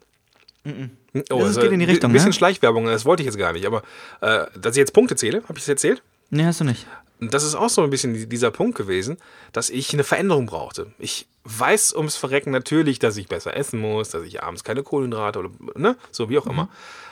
Mm 0.63 0.69
-mm. 0.69 0.89
Oh, 1.31 1.39
das 1.39 1.47
also 1.47 1.61
geht 1.61 1.71
in 1.71 1.79
die 1.79 1.85
Richtung. 1.85 2.11
Ein 2.11 2.13
bisschen 2.13 2.29
ne? 2.29 2.33
Schleichwerbung, 2.33 2.85
das 2.85 3.05
wollte 3.05 3.23
ich 3.23 3.25
jetzt 3.25 3.37
gar 3.37 3.53
nicht, 3.53 3.65
aber 3.65 3.81
äh, 4.21 4.45
dass 4.59 4.75
ich 4.75 4.79
jetzt 4.79 4.93
Punkte 4.93 5.15
zähle, 5.15 5.41
habe 5.43 5.57
ich 5.57 5.63
es 5.63 5.69
erzählt? 5.69 6.03
Nee, 6.29 6.45
hast 6.45 6.59
du 6.59 6.65
nicht. 6.65 6.85
Das 7.19 7.43
ist 7.43 7.55
auch 7.55 7.69
so 7.69 7.81
ein 7.81 7.89
bisschen 7.89 8.29
dieser 8.29 8.49
Punkt 8.49 8.77
gewesen, 8.77 9.17
dass 9.51 9.69
ich 9.69 9.91
eine 9.93 10.05
Veränderung 10.05 10.45
brauchte. 10.45 10.93
Ich 10.99 11.27
weiß 11.43 11.93
ums 11.93 12.15
Verrecken 12.15 12.51
natürlich, 12.51 12.99
dass 12.99 13.17
ich 13.17 13.27
besser 13.27 13.55
essen 13.57 13.79
muss, 13.79 14.09
dass 14.09 14.23
ich 14.23 14.41
abends 14.41 14.63
keine 14.63 14.83
Kohlenhydrate 14.83 15.39
oder, 15.39 15.49
ne, 15.75 15.97
so 16.11 16.29
wie 16.29 16.37
auch 16.37 16.45
mhm. 16.45 16.51
immer. 16.51 16.69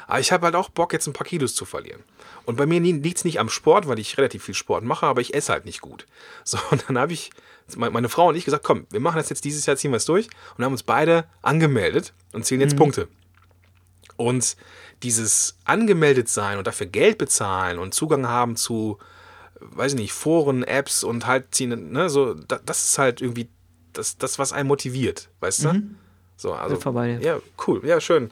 Aber 0.07 0.19
ich 0.21 0.31
habe 0.31 0.45
halt 0.45 0.55
auch 0.55 0.69
Bock, 0.69 0.93
jetzt 0.93 1.07
ein 1.07 1.13
paar 1.13 1.27
Kilos 1.27 1.55
zu 1.55 1.65
verlieren. 1.65 2.03
Und 2.45 2.55
bei 2.55 2.65
mir 2.65 2.79
liegt 2.79 3.17
es 3.17 3.25
nicht 3.25 3.41
am 3.41 3.49
Sport, 3.49 3.89
weil 3.89 3.99
ich 3.99 4.17
relativ 4.17 4.45
viel 4.45 4.55
Sport 4.55 4.85
mache, 4.85 5.05
aber 5.05 5.19
ich 5.19 5.33
esse 5.33 5.51
halt 5.51 5.65
nicht 5.65 5.81
gut. 5.81 6.05
So, 6.45 6.57
und 6.71 6.85
dann 6.87 6.97
habe 6.97 7.11
ich, 7.11 7.31
meine 7.75 8.07
Frau 8.07 8.29
und 8.29 8.35
ich 8.35 8.45
gesagt, 8.45 8.63
komm, 8.63 8.87
wir 8.89 9.01
machen 9.01 9.17
das 9.17 9.29
jetzt 9.29 9.43
dieses 9.43 9.65
Jahr, 9.65 9.75
ziehen 9.75 9.91
wir 9.91 9.97
es 9.97 10.05
durch 10.05 10.29
und 10.57 10.63
haben 10.63 10.71
uns 10.71 10.83
beide 10.83 11.25
angemeldet 11.41 12.13
und 12.31 12.45
zählen 12.45 12.61
jetzt 12.61 12.73
mhm. 12.73 12.79
Punkte. 12.79 13.07
Und 14.15 14.55
dieses 15.03 15.57
angemeldet 15.65 16.29
sein 16.29 16.57
und 16.57 16.65
dafür 16.67 16.87
Geld 16.87 17.17
bezahlen 17.17 17.77
und 17.77 17.93
Zugang 17.93 18.27
haben 18.27 18.55
zu, 18.55 18.97
weiß 19.59 19.93
ich 19.93 19.99
nicht, 19.99 20.13
Foren, 20.13 20.63
Apps 20.63 21.03
und 21.03 21.27
halt 21.27 21.53
ziehen, 21.53 21.91
ne, 21.91 22.09
so, 22.09 22.33
das 22.33 22.83
ist 22.83 22.97
halt 22.97 23.21
irgendwie 23.21 23.49
das, 23.93 24.17
das 24.17 24.39
was 24.39 24.53
einen 24.53 24.67
motiviert, 24.67 25.29
weißt 25.39 25.63
du? 25.63 25.73
Mhm. 25.73 25.95
So, 26.35 26.53
also, 26.53 26.75
vorbei. 26.75 27.17
Ja, 27.21 27.39
cool, 27.65 27.81
ja, 27.83 27.99
schön 27.99 28.29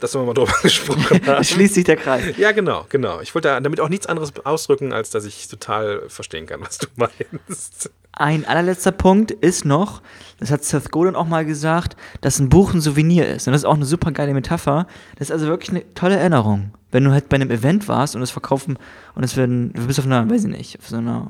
dass 0.00 0.14
wir 0.14 0.22
mal 0.22 0.34
drüber 0.34 0.52
gesprochen 0.62 1.20
haben. 1.26 1.44
Schließt 1.44 1.74
sich 1.74 1.84
der 1.84 1.96
Kreis. 1.96 2.36
Ja, 2.36 2.52
genau, 2.52 2.86
genau. 2.88 3.20
Ich 3.20 3.34
wollte 3.34 3.48
damit 3.48 3.80
auch 3.80 3.88
nichts 3.88 4.06
anderes 4.06 4.32
ausdrücken, 4.44 4.92
als 4.92 5.10
dass 5.10 5.24
ich 5.24 5.48
total 5.48 6.08
verstehen 6.08 6.46
kann, 6.46 6.60
was 6.60 6.78
du 6.78 6.86
meinst. 6.96 7.90
Ein 8.18 8.46
allerletzter 8.46 8.92
Punkt 8.92 9.30
ist 9.30 9.66
noch, 9.66 10.00
das 10.40 10.50
hat 10.50 10.64
Seth 10.64 10.90
Godin 10.90 11.14
auch 11.14 11.26
mal 11.26 11.44
gesagt, 11.44 11.96
dass 12.22 12.38
ein 12.38 12.48
Buch 12.48 12.72
ein 12.72 12.80
Souvenir 12.80 13.28
ist. 13.28 13.46
Und 13.46 13.52
das 13.52 13.60
ist 13.60 13.66
auch 13.66 13.74
eine 13.74 13.84
super 13.84 14.10
geile 14.10 14.32
Metapher. 14.32 14.86
Das 15.18 15.28
ist 15.28 15.32
also 15.32 15.46
wirklich 15.48 15.70
eine 15.70 15.94
tolle 15.94 16.16
Erinnerung. 16.16 16.72
Wenn 16.90 17.04
du 17.04 17.10
halt 17.10 17.28
bei 17.28 17.34
einem 17.34 17.50
Event 17.50 17.88
warst 17.88 18.16
und 18.16 18.22
es 18.22 18.30
verkaufen 18.30 18.78
und 19.14 19.22
es 19.22 19.36
werden, 19.36 19.72
du 19.74 19.86
bist 19.86 19.98
auf 19.98 20.06
einer, 20.06 20.30
weiß 20.30 20.44
ich 20.44 20.50
nicht, 20.50 20.78
auf 20.78 20.88
so 20.88 20.96
einer 20.96 21.28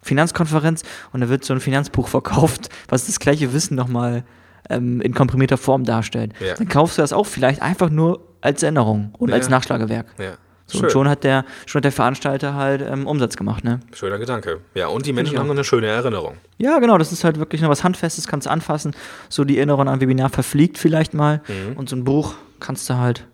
Finanzkonferenz 0.00 0.84
und 1.12 1.20
da 1.22 1.28
wird 1.28 1.44
so 1.44 1.54
ein 1.54 1.60
Finanzbuch 1.60 2.06
verkauft, 2.06 2.68
was 2.88 3.06
das 3.06 3.18
gleiche 3.18 3.52
Wissen 3.52 3.74
nochmal 3.74 4.22
ähm, 4.70 5.00
in 5.00 5.14
komprimierter 5.14 5.56
Form 5.56 5.82
darstellt. 5.82 6.34
Ja. 6.38 6.54
Dann 6.54 6.68
kaufst 6.68 6.98
du 6.98 7.02
das 7.02 7.12
auch 7.12 7.26
vielleicht 7.26 7.62
einfach 7.62 7.90
nur 7.90 8.24
als 8.40 8.62
Erinnerung 8.62 9.12
und 9.18 9.30
ja. 9.30 9.34
als 9.34 9.48
Nachschlagewerk. 9.48 10.06
Ja. 10.18 10.34
So, 10.70 10.80
und 10.80 10.92
schon 10.92 11.08
hat 11.08 11.24
der, 11.24 11.46
schon 11.64 11.78
hat 11.78 11.84
der 11.84 11.92
Veranstalter 11.92 12.54
halt 12.54 12.82
ähm, 12.82 13.06
Umsatz 13.06 13.36
gemacht, 13.36 13.64
ne? 13.64 13.80
Schöner 13.94 14.18
Gedanke. 14.18 14.60
Ja, 14.74 14.88
und 14.88 15.06
die 15.06 15.14
Menschen 15.14 15.38
haben 15.38 15.46
noch 15.46 15.54
eine 15.54 15.64
schöne 15.64 15.86
Erinnerung. 15.86 16.36
Ja, 16.58 16.78
genau, 16.78 16.98
das 16.98 17.10
ist 17.10 17.24
halt 17.24 17.38
wirklich 17.38 17.62
noch 17.62 17.70
was 17.70 17.84
Handfestes, 17.84 18.28
kannst 18.28 18.46
du 18.46 18.50
anfassen. 18.50 18.94
So 19.30 19.44
die 19.44 19.56
Erinnerung 19.56 19.82
an 19.82 19.88
ein 19.88 20.00
Webinar 20.00 20.28
verfliegt 20.28 20.76
vielleicht 20.76 21.14
mal. 21.14 21.40
Mhm. 21.48 21.76
Und 21.76 21.88
so 21.88 21.96
ein 21.96 22.04
Buch 22.04 22.34
kannst 22.60 22.88
du 22.90 22.98
halt 22.98 23.24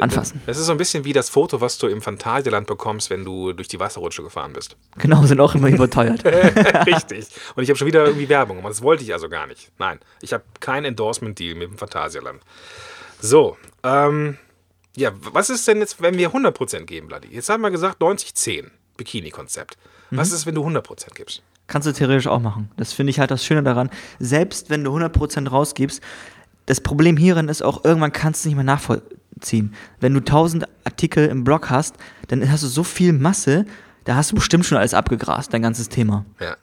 anfassen. 0.00 0.40
Es 0.46 0.58
ist 0.58 0.66
so 0.66 0.72
ein 0.72 0.78
bisschen 0.78 1.04
wie 1.04 1.12
das 1.12 1.30
Foto, 1.30 1.60
was 1.60 1.78
du 1.78 1.86
im 1.86 2.02
Phantasialand 2.02 2.66
bekommst, 2.66 3.10
wenn 3.10 3.24
du 3.24 3.52
durch 3.52 3.68
die 3.68 3.80
Wasserrutsche 3.80 4.22
gefahren 4.22 4.52
bist. 4.52 4.76
Genau, 4.98 5.22
sind 5.24 5.40
auch 5.40 5.54
immer 5.54 5.68
überteuert. 5.68 6.24
Richtig. 6.86 7.26
Und 7.54 7.62
ich 7.62 7.70
habe 7.70 7.78
schon 7.78 7.86
wieder 7.86 8.04
irgendwie 8.04 8.28
Werbung, 8.28 8.58
aber 8.58 8.68
das 8.68 8.82
wollte 8.82 9.04
ich 9.04 9.12
also 9.12 9.28
gar 9.28 9.46
nicht. 9.46 9.70
Nein, 9.78 9.98
ich 10.20 10.32
habe 10.32 10.44
kein 10.60 10.84
Endorsement-Deal 10.84 11.54
mit 11.54 11.70
dem 11.70 11.78
Phantasialand. 11.78 12.40
So, 13.20 13.56
ähm, 13.82 14.36
ja, 14.96 15.12
was 15.14 15.50
ist 15.50 15.66
denn 15.66 15.78
jetzt, 15.78 16.00
wenn 16.00 16.16
wir 16.16 16.30
100% 16.30 16.84
geben, 16.84 17.08
Bloody? 17.08 17.28
Jetzt 17.28 17.48
haben 17.48 17.62
wir 17.62 17.70
gesagt 17.70 18.00
90-10, 18.00 18.70
Bikini-Konzept. 18.96 19.76
Was 20.10 20.30
mhm. 20.30 20.34
ist, 20.36 20.46
wenn 20.46 20.54
du 20.54 20.64
100% 20.64 21.14
gibst? 21.14 21.42
Kannst 21.66 21.88
du 21.88 21.92
theoretisch 21.92 22.26
auch 22.26 22.40
machen. 22.40 22.70
Das 22.76 22.92
finde 22.92 23.10
ich 23.10 23.18
halt 23.18 23.30
das 23.30 23.44
Schöne 23.44 23.62
daran. 23.62 23.90
Selbst 24.18 24.70
wenn 24.70 24.84
du 24.84 24.94
100% 24.96 25.48
rausgibst, 25.48 26.02
das 26.66 26.80
Problem 26.80 27.16
hierin 27.16 27.48
ist 27.48 27.62
auch, 27.62 27.84
irgendwann 27.84 28.12
kannst 28.12 28.44
du 28.44 28.48
nicht 28.48 28.56
mehr 28.56 28.64
nachvollziehen. 28.64 29.74
Wenn 30.00 30.14
du 30.14 30.20
1000 30.20 30.66
Artikel 30.84 31.26
im 31.28 31.44
Blog 31.44 31.70
hast, 31.70 31.96
dann 32.28 32.48
hast 32.50 32.62
du 32.62 32.68
so 32.68 32.84
viel 32.84 33.12
Masse, 33.12 33.66
da 34.04 34.16
hast 34.16 34.32
du 34.32 34.36
bestimmt 34.36 34.66
schon 34.66 34.78
alles 34.78 34.94
abgegrast, 34.94 35.52
dein 35.52 35.62
ganzes 35.62 35.88
Thema. 35.88 36.24
Ja. 36.38 36.56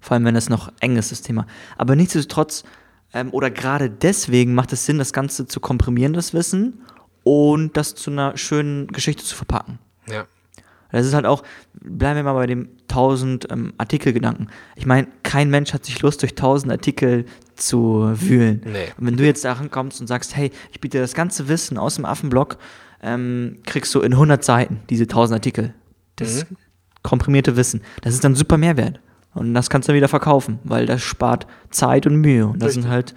Vor 0.00 0.14
allem, 0.14 0.24
wenn 0.24 0.36
es 0.36 0.48
noch 0.48 0.72
eng 0.80 0.96
ist, 0.96 1.12
das 1.12 1.22
Thema. 1.22 1.46
Aber 1.76 1.96
nichtsdestotrotz, 1.96 2.64
ähm, 3.12 3.30
oder 3.32 3.50
gerade 3.50 3.90
deswegen 3.90 4.54
macht 4.54 4.72
es 4.72 4.86
Sinn, 4.86 4.98
das 4.98 5.12
Ganze 5.12 5.46
zu 5.46 5.60
komprimieren, 5.60 6.12
das 6.12 6.34
Wissen, 6.34 6.84
und 7.24 7.76
das 7.76 7.94
zu 7.94 8.10
einer 8.10 8.36
schönen 8.36 8.86
Geschichte 8.88 9.24
zu 9.24 9.34
verpacken. 9.34 9.78
Ja. 10.08 10.26
Das 10.92 11.06
ist 11.06 11.14
halt 11.14 11.26
auch, 11.26 11.42
bleiben 11.72 12.16
wir 12.16 12.22
mal 12.22 12.34
bei 12.34 12.46
dem 12.46 12.68
1000 12.82 13.50
ähm, 13.50 13.72
Artikel-Gedanken. 13.78 14.46
Ich 14.76 14.86
meine, 14.86 15.08
kein 15.24 15.50
Mensch 15.50 15.72
hat 15.74 15.84
sich 15.84 16.00
Lust, 16.02 16.22
durch 16.22 16.32
1000 16.32 16.70
Artikel 16.70 17.24
zu 17.56 18.12
wühlen. 18.14 18.62
Nee. 18.64 18.92
Und 18.96 19.06
wenn 19.08 19.16
du 19.16 19.24
jetzt 19.24 19.44
daran 19.44 19.72
kommst 19.72 20.00
und 20.00 20.06
sagst, 20.06 20.36
hey, 20.36 20.52
ich 20.70 20.80
biete 20.80 21.00
das 21.00 21.14
ganze 21.14 21.48
Wissen 21.48 21.78
aus 21.78 21.96
dem 21.96 22.04
Affenblock, 22.04 22.58
ähm, 23.02 23.58
kriegst 23.66 23.92
du 23.94 24.02
in 24.02 24.12
100 24.12 24.44
Seiten 24.44 24.82
diese 24.88 25.04
1000 25.04 25.34
Artikel. 25.34 25.74
Das 26.14 26.48
mhm. 26.48 26.56
komprimierte 27.02 27.56
Wissen. 27.56 27.82
Das 28.02 28.14
ist 28.14 28.22
dann 28.22 28.36
super 28.36 28.56
Mehrwert. 28.56 29.00
Und 29.34 29.52
das 29.52 29.70
kannst 29.70 29.88
du 29.88 29.94
wieder 29.94 30.06
verkaufen, 30.06 30.60
weil 30.62 30.86
das 30.86 31.02
spart 31.02 31.48
Zeit 31.70 32.06
und 32.06 32.16
Mühe. 32.16 32.46
Und 32.46 32.62
das 32.62 32.68
Richtig. 32.68 32.82
sind 32.84 32.92
halt 32.92 33.14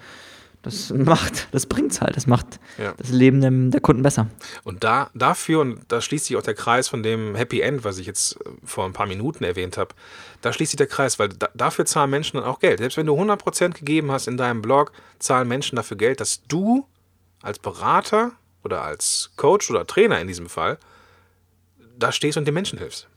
das 0.62 0.90
macht, 0.90 1.48
das 1.52 1.66
bringt's 1.66 2.00
halt. 2.00 2.16
Das 2.16 2.26
macht 2.26 2.58
ja. 2.78 2.92
das 2.96 3.10
Leben 3.10 3.70
der 3.70 3.80
Kunden 3.80 4.02
besser. 4.02 4.26
Und 4.64 4.82
da, 4.82 5.10
dafür, 5.14 5.60
und 5.60 5.80
da 5.88 6.00
schließt 6.00 6.26
sich 6.26 6.36
auch 6.36 6.42
der 6.42 6.54
Kreis 6.54 6.88
von 6.88 7.02
dem 7.02 7.36
Happy 7.36 7.60
End, 7.60 7.84
was 7.84 7.98
ich 7.98 8.06
jetzt 8.06 8.40
äh, 8.44 8.50
vor 8.64 8.84
ein 8.84 8.92
paar 8.92 9.06
Minuten 9.06 9.44
erwähnt 9.44 9.78
habe, 9.78 9.94
da 10.42 10.52
schließt 10.52 10.72
sich 10.72 10.78
der 10.78 10.88
Kreis, 10.88 11.18
weil 11.18 11.28
da, 11.28 11.48
dafür 11.54 11.84
zahlen 11.86 12.10
Menschen 12.10 12.38
dann 12.38 12.46
auch 12.46 12.58
Geld. 12.58 12.78
Selbst 12.78 12.96
wenn 12.96 13.06
du 13.06 13.14
100% 13.14 13.70
gegeben 13.70 14.10
hast 14.10 14.26
in 14.26 14.36
deinem 14.36 14.60
Blog, 14.60 14.92
zahlen 15.18 15.46
Menschen 15.46 15.76
dafür 15.76 15.96
Geld, 15.96 16.20
dass 16.20 16.42
du 16.48 16.86
als 17.40 17.58
Berater 17.60 18.32
oder 18.64 18.82
als 18.82 19.30
Coach 19.36 19.70
oder 19.70 19.86
Trainer 19.86 20.20
in 20.20 20.26
diesem 20.26 20.48
Fall 20.48 20.78
da 21.98 22.12
stehst 22.12 22.36
und 22.36 22.46
den 22.46 22.54
Menschen 22.54 22.78
hilfst. 22.78 23.08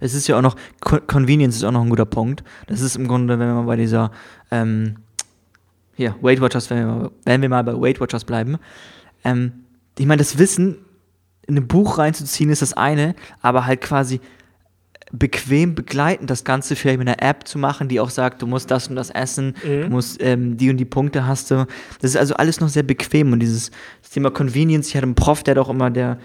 Es 0.00 0.14
ist 0.14 0.28
ja 0.28 0.38
auch 0.38 0.42
noch, 0.42 0.56
Convenience 0.80 1.56
ist 1.56 1.64
auch 1.64 1.72
noch 1.72 1.82
ein 1.82 1.90
guter 1.90 2.04
Punkt. 2.06 2.44
Das 2.66 2.80
ist 2.80 2.96
im 2.96 3.08
Grunde, 3.08 3.38
wenn 3.38 3.48
wir 3.48 3.54
mal 3.54 3.66
bei 3.66 3.76
dieser 3.76 4.12
ähm, 4.50 4.96
hier, 5.94 6.14
Weight 6.20 6.40
Watchers, 6.40 6.70
wenn 6.70 6.78
wir 6.78 6.86
mal, 6.86 7.10
wenn 7.24 7.42
wir 7.42 7.48
mal 7.48 7.64
bei 7.64 7.74
Weight 7.74 8.00
Watchers 8.00 8.24
bleiben. 8.24 8.58
Ähm, 9.24 9.52
ich 9.98 10.06
meine, 10.06 10.18
das 10.18 10.38
Wissen 10.38 10.78
in 11.46 11.56
ein 11.56 11.68
Buch 11.68 11.98
reinzuziehen 11.98 12.50
ist 12.50 12.62
das 12.62 12.72
eine, 12.72 13.14
aber 13.40 13.66
halt 13.66 13.80
quasi 13.80 14.20
bequem 15.12 15.74
begleiten, 15.74 16.26
das 16.26 16.42
Ganze 16.42 16.74
vielleicht 16.74 16.98
mit 16.98 17.06
einer 17.06 17.22
App 17.22 17.46
zu 17.46 17.58
machen, 17.58 17.88
die 17.88 18.00
auch 18.00 18.08
sagt, 18.08 18.40
du 18.40 18.46
musst 18.46 18.70
das 18.70 18.88
und 18.88 18.96
das 18.96 19.10
essen, 19.10 19.54
du 19.62 19.88
musst 19.90 20.22
ähm, 20.22 20.56
die 20.56 20.70
und 20.70 20.78
die 20.78 20.86
Punkte 20.86 21.26
hast 21.26 21.50
du. 21.50 21.66
Das 22.00 22.12
ist 22.12 22.16
also 22.16 22.34
alles 22.34 22.60
noch 22.60 22.68
sehr 22.68 22.82
bequem 22.82 23.32
und 23.32 23.40
dieses 23.40 23.70
Thema 24.10 24.30
Convenience, 24.30 24.88
ich 24.88 24.96
hatte 24.96 25.04
einen 25.04 25.14
Prof, 25.14 25.42
der 25.42 25.54
hat 25.54 25.58
auch 25.58 25.68
immer, 25.68 25.90
der, 25.90 26.18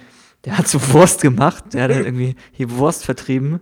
der 0.45 0.57
hat 0.57 0.69
so 0.69 0.79
Wurst 0.93 1.21
gemacht, 1.21 1.73
der 1.73 1.83
hat 1.83 1.93
halt 1.93 2.05
irgendwie 2.05 2.35
hier 2.53 2.71
Wurst 2.71 3.03
vertrieben. 3.03 3.59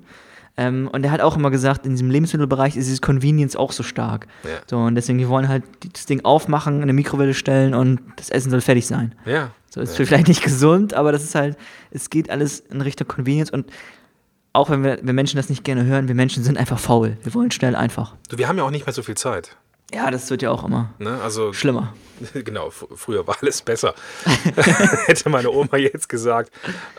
Ähm, 0.57 0.89
und 0.91 1.01
der 1.01 1.11
hat 1.11 1.19
auch 1.21 1.35
immer 1.35 1.51
gesagt, 1.51 1.85
in 1.85 1.91
diesem 1.91 2.09
Lebensmittelbereich 2.09 2.77
ist 2.77 2.85
dieses 2.85 3.01
Convenience 3.01 3.55
auch 3.57 3.71
so 3.73 3.83
stark. 3.83 4.27
Ja. 4.43 4.49
So, 4.69 4.77
und 4.77 4.95
deswegen, 4.95 5.17
die 5.17 5.27
wollen 5.27 5.49
halt 5.49 5.63
das 5.93 6.05
Ding 6.05 6.23
aufmachen, 6.23 6.77
in 6.77 6.83
eine 6.83 6.93
Mikrowelle 6.93 7.33
stellen 7.33 7.73
und 7.73 7.99
das 8.15 8.29
Essen 8.29 8.49
soll 8.51 8.61
fertig 8.61 8.87
sein. 8.87 9.15
Ja. 9.25 9.51
So 9.69 9.81
ist 9.81 9.97
vielleicht 9.97 10.29
nicht 10.29 10.41
gesund, 10.41 10.93
aber 10.93 11.11
das 11.11 11.23
ist 11.23 11.35
halt, 11.35 11.57
es 11.91 12.09
geht 12.09 12.29
alles 12.29 12.61
in 12.61 12.79
Richtung 12.79 13.07
Convenience 13.09 13.51
und 13.51 13.69
auch 14.53 14.69
wenn 14.69 14.85
wir, 14.85 14.99
wenn 15.01 15.15
Menschen 15.15 15.35
das 15.35 15.49
nicht 15.49 15.65
gerne 15.65 15.83
hören, 15.83 16.07
wir 16.07 16.15
Menschen 16.15 16.41
sind 16.45 16.57
einfach 16.57 16.79
faul. 16.79 17.17
Wir 17.23 17.33
wollen 17.33 17.51
schnell 17.51 17.75
einfach. 17.75 18.15
Du, 18.29 18.37
wir 18.37 18.47
haben 18.47 18.57
ja 18.57 18.63
auch 18.63 18.71
nicht 18.71 18.85
mehr 18.85 18.93
so 18.93 19.03
viel 19.03 19.17
Zeit. 19.17 19.57
Ja, 19.93 20.09
das 20.09 20.29
wird 20.29 20.41
ja 20.41 20.51
auch 20.51 20.63
immer 20.63 20.91
Ne? 20.97 21.19
Also 21.21 21.51
schlimmer. 21.51 21.93
genau, 22.33 22.69
fr- 22.69 22.87
früher 22.95 23.27
war 23.27 23.35
alles 23.41 23.61
besser. 23.61 23.93
Hätte 25.07 25.29
meine 25.29 25.51
Oma 25.51 25.75
jetzt 25.77 26.07
gesagt. 26.07 26.51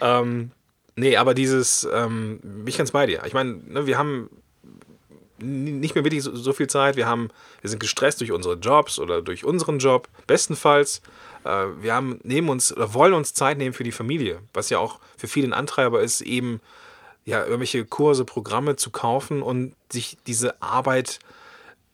Ähm, 0.03 0.51
nee, 0.97 1.17
aber 1.17 1.35
dieses, 1.35 1.87
ähm, 1.93 2.41
ich 2.67 2.77
ganz 2.79 2.91
bei 2.91 3.07
dir. 3.07 3.23
Ich 3.27 3.35
meine, 3.35 3.53
ne, 3.67 3.87
wir 3.87 3.99
haben 3.99 4.29
nicht 5.39 5.95
mehr 5.95 6.03
wirklich 6.03 6.23
so, 6.23 6.35
so 6.35 6.53
viel 6.55 6.67
Zeit. 6.67 6.97
Wir 6.97 7.07
haben, 7.07 7.29
wir 7.61 7.69
sind 7.69 7.79
gestresst 7.79 8.21
durch 8.21 8.33
unsere 8.33 8.55
Jobs 8.55 8.99
oder 8.99 9.21
durch 9.21 9.45
unseren 9.45 9.79
Job, 9.79 10.09
bestenfalls. 10.27 11.03
Äh, 11.45 11.67
wir 11.81 11.95
haben 11.95 12.21
nehmen 12.23 12.49
uns 12.49 12.75
oder 12.75 12.95
wollen 12.95 13.13
uns 13.13 13.35
Zeit 13.35 13.59
nehmen 13.59 13.75
für 13.75 13.85
die 13.85 13.93
Familie, 13.93 14.41
was 14.55 14.71
ja 14.71 14.79
auch 14.79 14.99
für 15.19 15.29
viele 15.29 15.49
ein 15.49 15.53
Antreiber 15.53 16.01
ist, 16.01 16.23
eben 16.23 16.61
ja 17.27 17.45
irgendwelche 17.45 17.85
Kurse, 17.85 18.25
Programme 18.25 18.77
zu 18.77 18.91
kaufen 18.91 19.43
und 19.43 19.75
sich 19.93 20.17
diese 20.27 20.63
Arbeit 20.63 21.19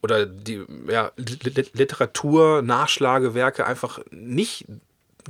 oder 0.03 0.27
die 0.27 0.65
ja, 0.88 1.11
Li- 1.17 1.71
Literatur, 1.73 2.62
Nachschlagewerke 2.62 3.67
einfach 3.67 4.01
nicht 4.11 4.67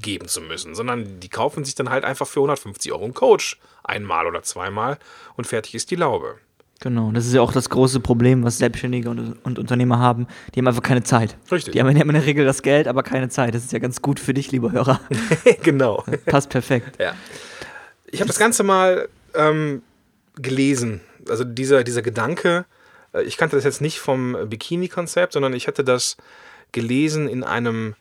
geben 0.01 0.29
zu 0.29 0.41
müssen, 0.41 0.75
sondern 0.75 1.21
die 1.21 1.29
kaufen 1.29 1.65
sich 1.65 1.75
dann 1.75 1.91
halt 1.91 2.05
einfach 2.05 2.27
für 2.27 2.41
150 2.41 2.93
Euro 2.93 3.05
einen 3.05 3.15
Coach 3.15 3.59
einmal 3.85 4.27
oder 4.27 4.43
zweimal 4.43 4.99
und 5.37 5.47
fertig 5.47 5.75
ist 5.75 5.91
die 5.91 5.97
Laube. 5.97 6.39
Genau, 6.83 7.13
das 7.13 7.27
ist 7.27 7.33
ja 7.33 7.41
auch 7.41 7.53
das 7.53 7.71
große 7.71 8.01
Problem, 8.01 8.43
was 8.43 8.59
Selbstständige 8.59 9.09
und, 9.09 9.37
und 9.45 9.59
Unternehmer 9.61 10.01
haben. 10.01 10.27
Die 10.53 10.59
haben 10.59 10.67
einfach 10.67 10.83
keine 10.83 11.05
Zeit. 11.05 11.37
Richtig. 11.53 11.75
Die 11.75 11.81
haben, 11.81 11.89
in 11.89 12.09
der 12.09 12.27
Regel 12.27 12.45
das 12.45 12.63
Geld, 12.63 12.89
aber 12.89 13.05
keine 13.05 13.29
Zeit. 13.29 13.55
Das 13.55 13.63
ist 13.63 13.73
ja 13.73 13.79
ganz 13.79 14.03
gut 14.03 14.19
für 14.19 14.35
dich, 14.35 14.51
lieber 14.51 14.73
Hörer. 14.73 15.01
genau. 15.63 16.05
Passt 16.27 16.49
perfekt. 16.49 17.01
Ja. 17.01 17.15
Ich 18.07 18.19
habe 18.19 18.27
das 18.27 18.39
Ganze 18.39 18.65
mal 18.65 19.09
ähm, 19.35 19.83
gelesen. 20.35 21.03
Also 21.29 21.45
dieser, 21.45 21.85
dieser 21.85 22.03
Gedanke, 22.03 22.65
äh, 23.15 23.23
ich 23.23 23.37
kannte 23.37 23.55
das 23.55 23.65
jetzt 23.65 23.81
nicht 23.81 24.01
vom 24.01 24.37
Bikini-Konzept, 24.49 25.35
sondern 25.35 25.55
ich 25.55 25.69
hatte 25.69 25.85
das 25.85 26.17
gelesen 26.73 27.29
in 27.29 27.45
einem, 27.45 27.95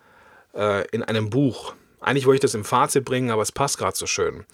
äh, 0.55 0.87
in 0.89 1.03
einem 1.03 1.29
Buch. 1.29 1.75
Eigentlich 2.01 2.25
wollte 2.25 2.37
ich 2.37 2.41
das 2.41 2.55
im 2.55 2.65
Fazit 2.65 3.05
bringen, 3.05 3.31
aber 3.31 3.41
es 3.41 3.51
passt 3.51 3.77
gerade 3.77 3.95
so 3.95 4.07
schön. 4.07 4.45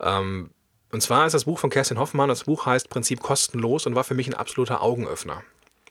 Ähm, 0.00 0.50
und 0.92 1.02
zwar 1.02 1.26
ist 1.26 1.34
das 1.34 1.44
Buch 1.44 1.58
von 1.58 1.70
Kerstin 1.70 1.98
Hoffmann, 1.98 2.28
das 2.28 2.44
Buch 2.44 2.66
heißt 2.66 2.90
Prinzip 2.90 3.20
kostenlos 3.20 3.86
und 3.86 3.94
war 3.94 4.04
für 4.04 4.14
mich 4.14 4.26
ein 4.26 4.34
absoluter 4.34 4.82
Augenöffner. 4.82 5.42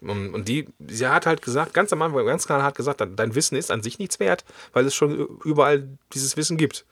Und, 0.02 0.34
und 0.34 0.48
die, 0.48 0.68
sie 0.88 1.08
hat 1.08 1.26
halt 1.26 1.42
gesagt, 1.42 1.74
ganz 1.74 1.92
am 1.94 2.02
Anfang, 2.02 2.26
ganz 2.26 2.46
klar 2.46 2.64
hat 2.64 2.76
gesagt, 2.76 3.02
dein 3.16 3.36
Wissen 3.36 3.56
ist 3.56 3.72
an 3.72 3.84
sich 3.84 4.00
nichts 4.00 4.20
wert, 4.20 4.46
weil 4.74 4.86
es 4.86 4.96
schon 4.96 5.40
überall 5.44 5.88
dieses 6.14 6.38
Wissen 6.38 6.58
gibt. 6.58 6.86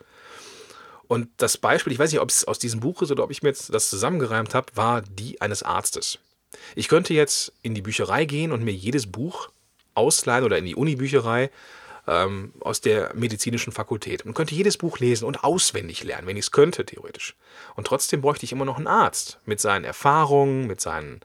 Und 1.07 1.29
das 1.38 1.57
Beispiel, 1.57 1.93
ich 1.93 1.99
weiß 1.99 2.12
nicht, 2.12 2.21
ob 2.21 2.29
es 2.29 2.45
aus 2.45 2.60
diesem 2.60 2.81
Buch 2.81 3.01
ist 3.01 3.12
oder 3.12 3.23
ob 3.23 3.31
ich 3.31 3.41
mir 3.41 3.49
jetzt 3.49 3.73
das 3.73 3.89
zusammengereimt 3.89 4.53
habe, 4.53 4.75
war 4.75 5.01
die 5.01 5.39
eines 5.41 5.63
Arztes. 5.63 6.19
Ich 6.75 6.89
könnte 6.89 7.13
jetzt 7.13 7.53
in 7.62 7.75
die 7.75 7.81
Bücherei 7.81 8.25
gehen 8.25 8.51
und 8.51 8.63
mir 8.63 8.73
jedes 8.73 9.07
Buch 9.07 9.49
ausleihen 9.93 10.43
oder 10.43 10.57
in 10.57 10.65
die 10.65 10.75
Unibücherei 10.75 11.49
ähm, 12.08 12.54
aus 12.62 12.82
der 12.82 13.13
medizinischen 13.15 13.74
Fakultät 13.74 14.26
und 14.26 14.34
könnte 14.34 14.56
jedes 14.56 14.78
Buch 14.78 15.00
lesen 15.00 15.26
und 15.26 15.43
auswendig 15.43 16.04
lernen, 16.04 16.26
wenn 16.26 16.38
ich 16.38 16.46
es 16.46 16.52
könnte, 16.52 16.86
theoretisch. 16.86 17.36
Und 17.76 17.86
trotzdem 17.86 18.22
bräuchte 18.22 18.46
ich 18.46 18.54
immer 18.54 18.65
noch 18.65 18.78
einen 18.78 18.88
Arzt 18.88 19.39
mit 19.46 19.60
seinen 19.60 19.84
Erfahrungen, 19.84 20.67
mit 20.67 20.80
seinen, 20.80 21.20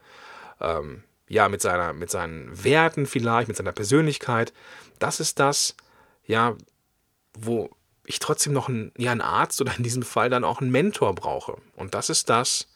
ähm, 0.60 1.04
ja, 1.28 1.48
mit 1.48 1.62
seiner, 1.62 1.92
mit 1.92 2.10
seinen 2.10 2.64
Werten 2.64 3.06
vielleicht, 3.06 3.48
mit 3.48 3.56
seiner 3.56 3.72
Persönlichkeit. 3.72 4.52
Das 4.98 5.20
ist 5.20 5.38
das, 5.38 5.76
ja, 6.26 6.56
wo 7.34 7.70
ich 8.04 8.18
trotzdem 8.18 8.52
noch 8.52 8.68
einen, 8.68 8.90
ja, 8.98 9.12
einen 9.12 9.20
Arzt 9.20 9.60
oder 9.60 9.76
in 9.76 9.84
diesem 9.84 10.02
Fall 10.02 10.30
dann 10.30 10.44
auch 10.44 10.60
einen 10.60 10.72
Mentor 10.72 11.14
brauche. 11.14 11.56
Und 11.76 11.94
das 11.94 12.10
ist 12.10 12.28
das, 12.28 12.66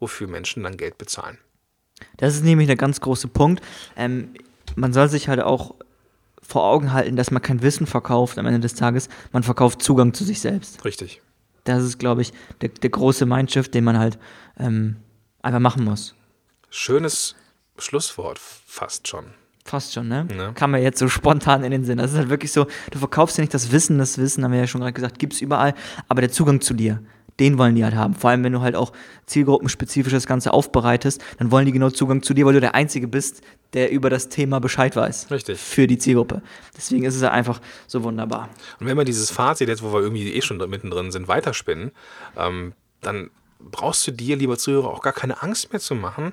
wofür 0.00 0.26
Menschen 0.26 0.64
dann 0.64 0.76
Geld 0.76 0.98
bezahlen. 0.98 1.38
Das 2.16 2.34
ist 2.34 2.42
nämlich 2.42 2.66
der 2.66 2.76
ganz 2.76 3.00
große 3.00 3.28
Punkt. 3.28 3.62
Ähm, 3.96 4.34
man 4.74 4.92
soll 4.92 5.08
sich 5.08 5.28
halt 5.28 5.40
auch 5.40 5.76
vor 6.42 6.64
Augen 6.64 6.92
halten, 6.92 7.16
dass 7.16 7.30
man 7.30 7.40
kein 7.40 7.62
Wissen 7.62 7.86
verkauft 7.86 8.38
am 8.38 8.46
Ende 8.46 8.60
des 8.60 8.74
Tages. 8.74 9.08
Man 9.32 9.42
verkauft 9.42 9.82
Zugang 9.82 10.12
zu 10.12 10.24
sich 10.24 10.40
selbst. 10.40 10.84
Richtig. 10.84 11.22
Das 11.64 11.82
ist, 11.84 11.98
glaube 11.98 12.22
ich, 12.22 12.32
der, 12.60 12.70
der 12.70 12.90
große 12.90 13.24
Mindshift, 13.24 13.72
den 13.72 13.84
man 13.84 13.98
halt 13.98 14.18
ähm, 14.58 14.96
einfach 15.40 15.60
machen 15.60 15.84
muss. 15.84 16.14
Schönes 16.70 17.36
Schlusswort, 17.78 18.38
fast 18.38 19.06
schon. 19.08 19.26
Fast 19.64 19.92
schon, 19.92 20.08
ne? 20.08 20.26
Ja. 20.36 20.52
Kam 20.52 20.72
mir 20.72 20.82
jetzt 20.82 20.98
so 20.98 21.08
spontan 21.08 21.62
in 21.62 21.70
den 21.70 21.84
Sinn. 21.84 21.98
Das 21.98 22.10
ist 22.10 22.18
halt 22.18 22.30
wirklich 22.30 22.50
so, 22.50 22.66
du 22.90 22.98
verkaufst 22.98 23.38
ja 23.38 23.42
nicht 23.42 23.54
das 23.54 23.70
Wissen, 23.70 23.98
das 23.98 24.18
Wissen, 24.18 24.42
haben 24.42 24.52
wir 24.52 24.58
ja 24.58 24.66
schon 24.66 24.80
gerade 24.80 24.92
gesagt, 24.92 25.20
gibt's 25.20 25.40
überall, 25.40 25.74
aber 26.08 26.20
der 26.20 26.32
Zugang 26.32 26.60
zu 26.60 26.74
dir, 26.74 27.00
den 27.40 27.58
wollen 27.58 27.74
die 27.74 27.84
halt 27.84 27.94
haben. 27.94 28.14
Vor 28.14 28.30
allem, 28.30 28.44
wenn 28.44 28.52
du 28.52 28.60
halt 28.60 28.76
auch 28.76 28.92
zielgruppenspezifisch 29.26 30.12
das 30.12 30.26
Ganze 30.26 30.52
aufbereitest, 30.52 31.22
dann 31.38 31.50
wollen 31.50 31.66
die 31.66 31.72
genau 31.72 31.90
Zugang 31.90 32.22
zu 32.22 32.34
dir, 32.34 32.46
weil 32.46 32.54
du 32.54 32.60
der 32.60 32.74
Einzige 32.74 33.08
bist, 33.08 33.42
der 33.72 33.90
über 33.90 34.10
das 34.10 34.28
Thema 34.28 34.60
Bescheid 34.60 34.94
weiß. 34.96 35.30
Richtig. 35.30 35.58
Für 35.58 35.86
die 35.86 35.98
Zielgruppe. 35.98 36.42
Deswegen 36.76 37.04
ist 37.04 37.16
es 37.16 37.22
halt 37.22 37.32
einfach 37.32 37.60
so 37.86 38.02
wunderbar. 38.02 38.48
Und 38.80 38.86
wenn 38.86 38.96
wir 38.96 39.04
dieses 39.04 39.30
Fazit 39.30 39.68
jetzt, 39.68 39.82
wo 39.82 39.92
wir 39.92 40.00
irgendwie 40.00 40.32
eh 40.32 40.42
schon 40.42 40.58
mittendrin 40.68 41.10
sind, 41.10 41.28
weiterspinnen, 41.28 41.92
ähm, 42.36 42.74
dann 43.00 43.30
brauchst 43.58 44.06
du 44.06 44.10
dir, 44.10 44.36
lieber 44.36 44.58
Zuhörer, 44.58 44.88
auch 44.88 45.02
gar 45.02 45.12
keine 45.12 45.42
Angst 45.42 45.72
mehr 45.72 45.80
zu 45.80 45.94
machen 45.94 46.32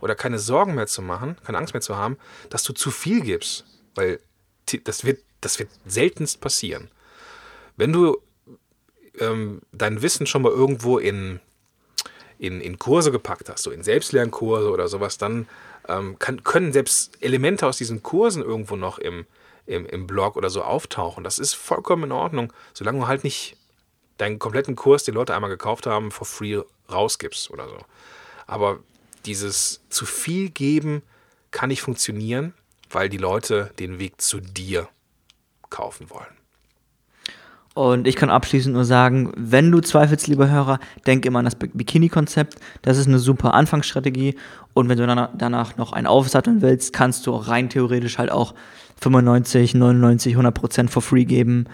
oder 0.00 0.14
keine 0.14 0.38
Sorgen 0.38 0.74
mehr 0.74 0.86
zu 0.86 1.02
machen, 1.02 1.36
keine 1.44 1.58
Angst 1.58 1.74
mehr 1.74 1.80
zu 1.80 1.96
haben, 1.96 2.16
dass 2.50 2.62
du 2.62 2.72
zu 2.72 2.90
viel 2.90 3.20
gibst. 3.20 3.64
Weil 3.94 4.20
das 4.84 5.04
wird, 5.04 5.20
das 5.40 5.58
wird 5.58 5.70
seltenst 5.86 6.40
passieren. 6.40 6.90
Wenn 7.76 7.92
du 7.92 8.18
ähm, 9.20 9.62
dein 9.72 10.02
Wissen 10.02 10.26
schon 10.26 10.42
mal 10.42 10.52
irgendwo 10.52 10.98
in, 10.98 11.40
in, 12.38 12.60
in 12.60 12.78
Kurse 12.78 13.10
gepackt 13.10 13.48
hast, 13.48 13.62
so 13.62 13.70
in 13.70 13.82
Selbstlernkurse 13.82 14.70
oder 14.70 14.88
sowas, 14.88 15.18
dann 15.18 15.48
ähm, 15.88 16.18
kann, 16.18 16.44
können 16.44 16.72
selbst 16.72 17.16
Elemente 17.20 17.66
aus 17.66 17.78
diesen 17.78 18.02
Kursen 18.02 18.42
irgendwo 18.42 18.76
noch 18.76 18.98
im, 18.98 19.26
im, 19.66 19.86
im 19.86 20.06
Blog 20.06 20.36
oder 20.36 20.50
so 20.50 20.62
auftauchen. 20.62 21.24
Das 21.24 21.38
ist 21.38 21.54
vollkommen 21.54 22.04
in 22.04 22.12
Ordnung, 22.12 22.52
solange 22.74 23.00
du 23.00 23.06
halt 23.06 23.24
nicht 23.24 23.56
deinen 24.18 24.38
kompletten 24.38 24.76
Kurs, 24.76 25.04
den 25.04 25.14
Leute 25.14 25.34
einmal 25.34 25.50
gekauft 25.50 25.86
haben, 25.86 26.10
for 26.10 26.26
free 26.26 26.60
rausgibst 26.90 27.50
oder 27.50 27.68
so. 27.68 27.78
Aber 28.46 28.80
dieses 29.26 29.80
zu 29.90 30.06
viel 30.06 30.50
geben 30.50 31.02
kann 31.50 31.68
nicht 31.68 31.82
funktionieren, 31.82 32.54
weil 32.90 33.08
die 33.08 33.18
Leute 33.18 33.72
den 33.78 33.98
Weg 33.98 34.20
zu 34.20 34.40
dir 34.40 34.88
kaufen 35.70 36.10
wollen. 36.10 36.36
Und 37.76 38.06
ich 38.06 38.16
kann 38.16 38.30
abschließend 38.30 38.74
nur 38.74 38.86
sagen, 38.86 39.34
wenn 39.36 39.70
du 39.70 39.80
zweifelst, 39.80 40.28
lieber 40.28 40.48
Hörer, 40.48 40.78
denk 41.06 41.26
immer 41.26 41.40
an 41.40 41.44
das 41.44 41.56
Bi- 41.56 41.70
Bikini-Konzept. 41.74 42.54
Das 42.80 42.96
ist 42.96 43.06
eine 43.06 43.18
super 43.18 43.52
Anfangsstrategie. 43.52 44.34
Und 44.72 44.88
wenn 44.88 44.96
du 44.96 45.06
danach, 45.06 45.76
noch 45.76 45.92
einen 45.92 46.06
aufsatteln 46.06 46.62
willst, 46.62 46.94
kannst 46.94 47.26
du 47.26 47.32
rein 47.32 47.68
theoretisch 47.68 48.16
halt 48.16 48.32
auch 48.32 48.54
95, 49.02 49.74
99, 49.74 50.32
100 50.32 50.54
Prozent 50.54 50.90
for 50.90 51.02
free 51.02 51.26
geben. 51.26 51.66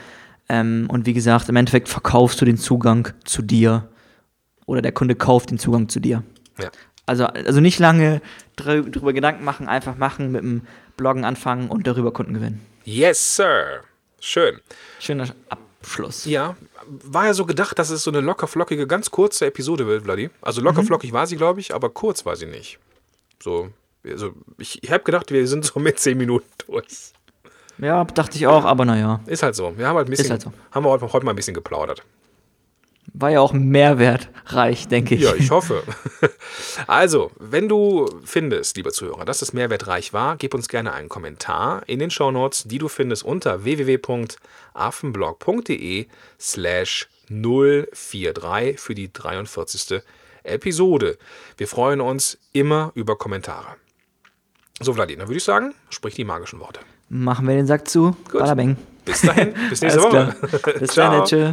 Ähm, 0.49 0.89
und 0.91 1.07
wie 1.07 1.13
gesagt, 1.13 1.49
im 1.49 1.55
Endeffekt 1.55 1.89
verkaufst 1.89 2.41
du 2.41 2.45
den 2.47 2.57
Zugang 2.57 3.13
zu 3.25 3.41
dir. 3.41 3.89
Oder 4.67 4.83
der 4.83 4.91
Kunde 4.91 5.15
kauft 5.15 5.53
den 5.53 5.61
Zugang 5.61 5.89
zu 5.89 6.01
dir. 6.01 6.25
Ja. 6.61 6.69
Also, 7.07 7.27
also 7.27 7.61
nicht 7.61 7.79
lange 7.79 8.21
drü 8.57 8.91
drüber 8.91 9.13
Gedanken 9.13 9.45
machen, 9.45 9.69
einfach 9.69 9.97
machen, 9.97 10.33
mit 10.33 10.43
dem 10.43 10.63
Bloggen 10.97 11.25
anfangen 11.25 11.69
und 11.69 11.87
darüber 11.87 12.13
Kunden 12.13 12.35
gewinnen. 12.35 12.61
Yes, 12.85 13.37
Sir. 13.37 13.83
Schön. 14.19 14.59
Schöner 14.99 15.29
Abschluss. 15.83 16.25
Ja, 16.27 16.57
war 16.87 17.27
ja 17.27 17.35
so 17.35 17.45
gedacht, 17.45 17.79
dass 17.79 17.91
es 17.91 18.05
so 18.05 18.11
eine 18.11 18.21
locker 18.21 18.47
flockige, 18.47 18.87
ganz 18.87 19.11
kurze 19.11 19.47
Episode 19.47 19.87
wird, 19.87 20.05
Vladi. 20.05 20.31
Also 20.41 20.61
locker 20.61 20.85
flockig 20.85 21.13
war 21.13 21.27
sie, 21.27 21.37
glaube 21.37 21.61
ich, 21.61 21.75
aber 21.75 21.91
kurz 21.91 22.25
war 22.25 22.37
sie 22.37 22.47
nicht. 22.47 22.79
So, 23.43 23.71
also 24.07 24.33
ich, 24.59 24.83
ich 24.83 24.93
habe 24.93 25.03
gedacht, 25.03 25.33
wir 25.33 25.47
sind 25.49 25.65
so 25.65 25.81
mit 25.81 25.99
10 25.99 26.17
Minuten 26.17 26.47
durch. 26.67 27.13
Ja, 27.79 28.05
dachte 28.05 28.37
ich 28.37 28.47
auch, 28.47 28.65
aber 28.65 28.85
naja. 28.85 29.21
Ist 29.27 29.43
halt 29.43 29.57
so. 29.57 29.77
Wir 29.77 29.89
haben 29.89 29.97
halt 29.97 30.07
ein 30.07 30.11
bisschen, 30.11 30.31
halt 30.31 30.43
so. 30.43 30.53
haben 30.71 30.85
wir 30.85 30.91
heute 30.91 31.25
mal 31.25 31.33
ein 31.33 31.37
bisschen 31.37 31.55
geplaudert. 31.55 32.05
War 33.15 33.31
ja 33.31 33.41
auch 33.41 33.53
mehrwertreich, 33.53 34.89
denke 34.89 35.17
ich. 35.17 35.21
Ja, 35.23 35.35
ich 35.35 35.51
hoffe. 35.51 35.83
Also, 36.87 37.33
wenn 37.39 37.69
du 37.69 38.09
findest, 38.25 38.77
lieber 38.77 38.93
Zuhörer, 38.93 39.25
dass 39.25 39.43
es 39.43 39.53
mehrwertreich 39.53 40.13
war, 40.13 40.37
gib 40.37 40.55
uns 40.55 40.69
gerne 40.69 40.93
einen 40.93 41.09
Kommentar 41.09 41.83
in 41.87 41.99
den 41.99 42.11
Shownotes, 42.11 42.65
die 42.65 42.79
du 42.79 42.87
findest 42.89 43.25
unter 43.25 43.65
www.affenblog.de 43.65 46.07
slash 46.39 47.09
043 47.29 48.79
für 48.79 48.95
die 48.95 49.13
43. 49.13 50.03
Episode. 50.45 51.19
Wir 51.57 51.69
freuen 51.69 52.01
uns 52.01 52.39
immer 52.53 52.93
über 52.95 53.17
Kommentare. 53.17 53.77
So, 54.81 54.95
Vladimir, 54.95 55.21
dann 55.21 55.29
würde 55.29 55.39
ich 55.39 55.45
sagen, 55.45 55.75
sprich 55.91 56.15
die 56.15 56.25
magischen 56.25 56.61
Worte. 56.61 56.81
Machen 57.09 57.47
wir 57.47 57.55
den 57.55 57.67
Sack 57.67 57.89
zu. 57.89 58.17
Gut. 58.31 58.41
Bis 59.05 59.23
dahin, 59.23 59.55
bis 59.69 59.81
nächste 59.83 60.03
Woche. 60.03 60.35
Bis 60.79 60.95
dann, 60.95 61.25
tschö. 61.27 61.53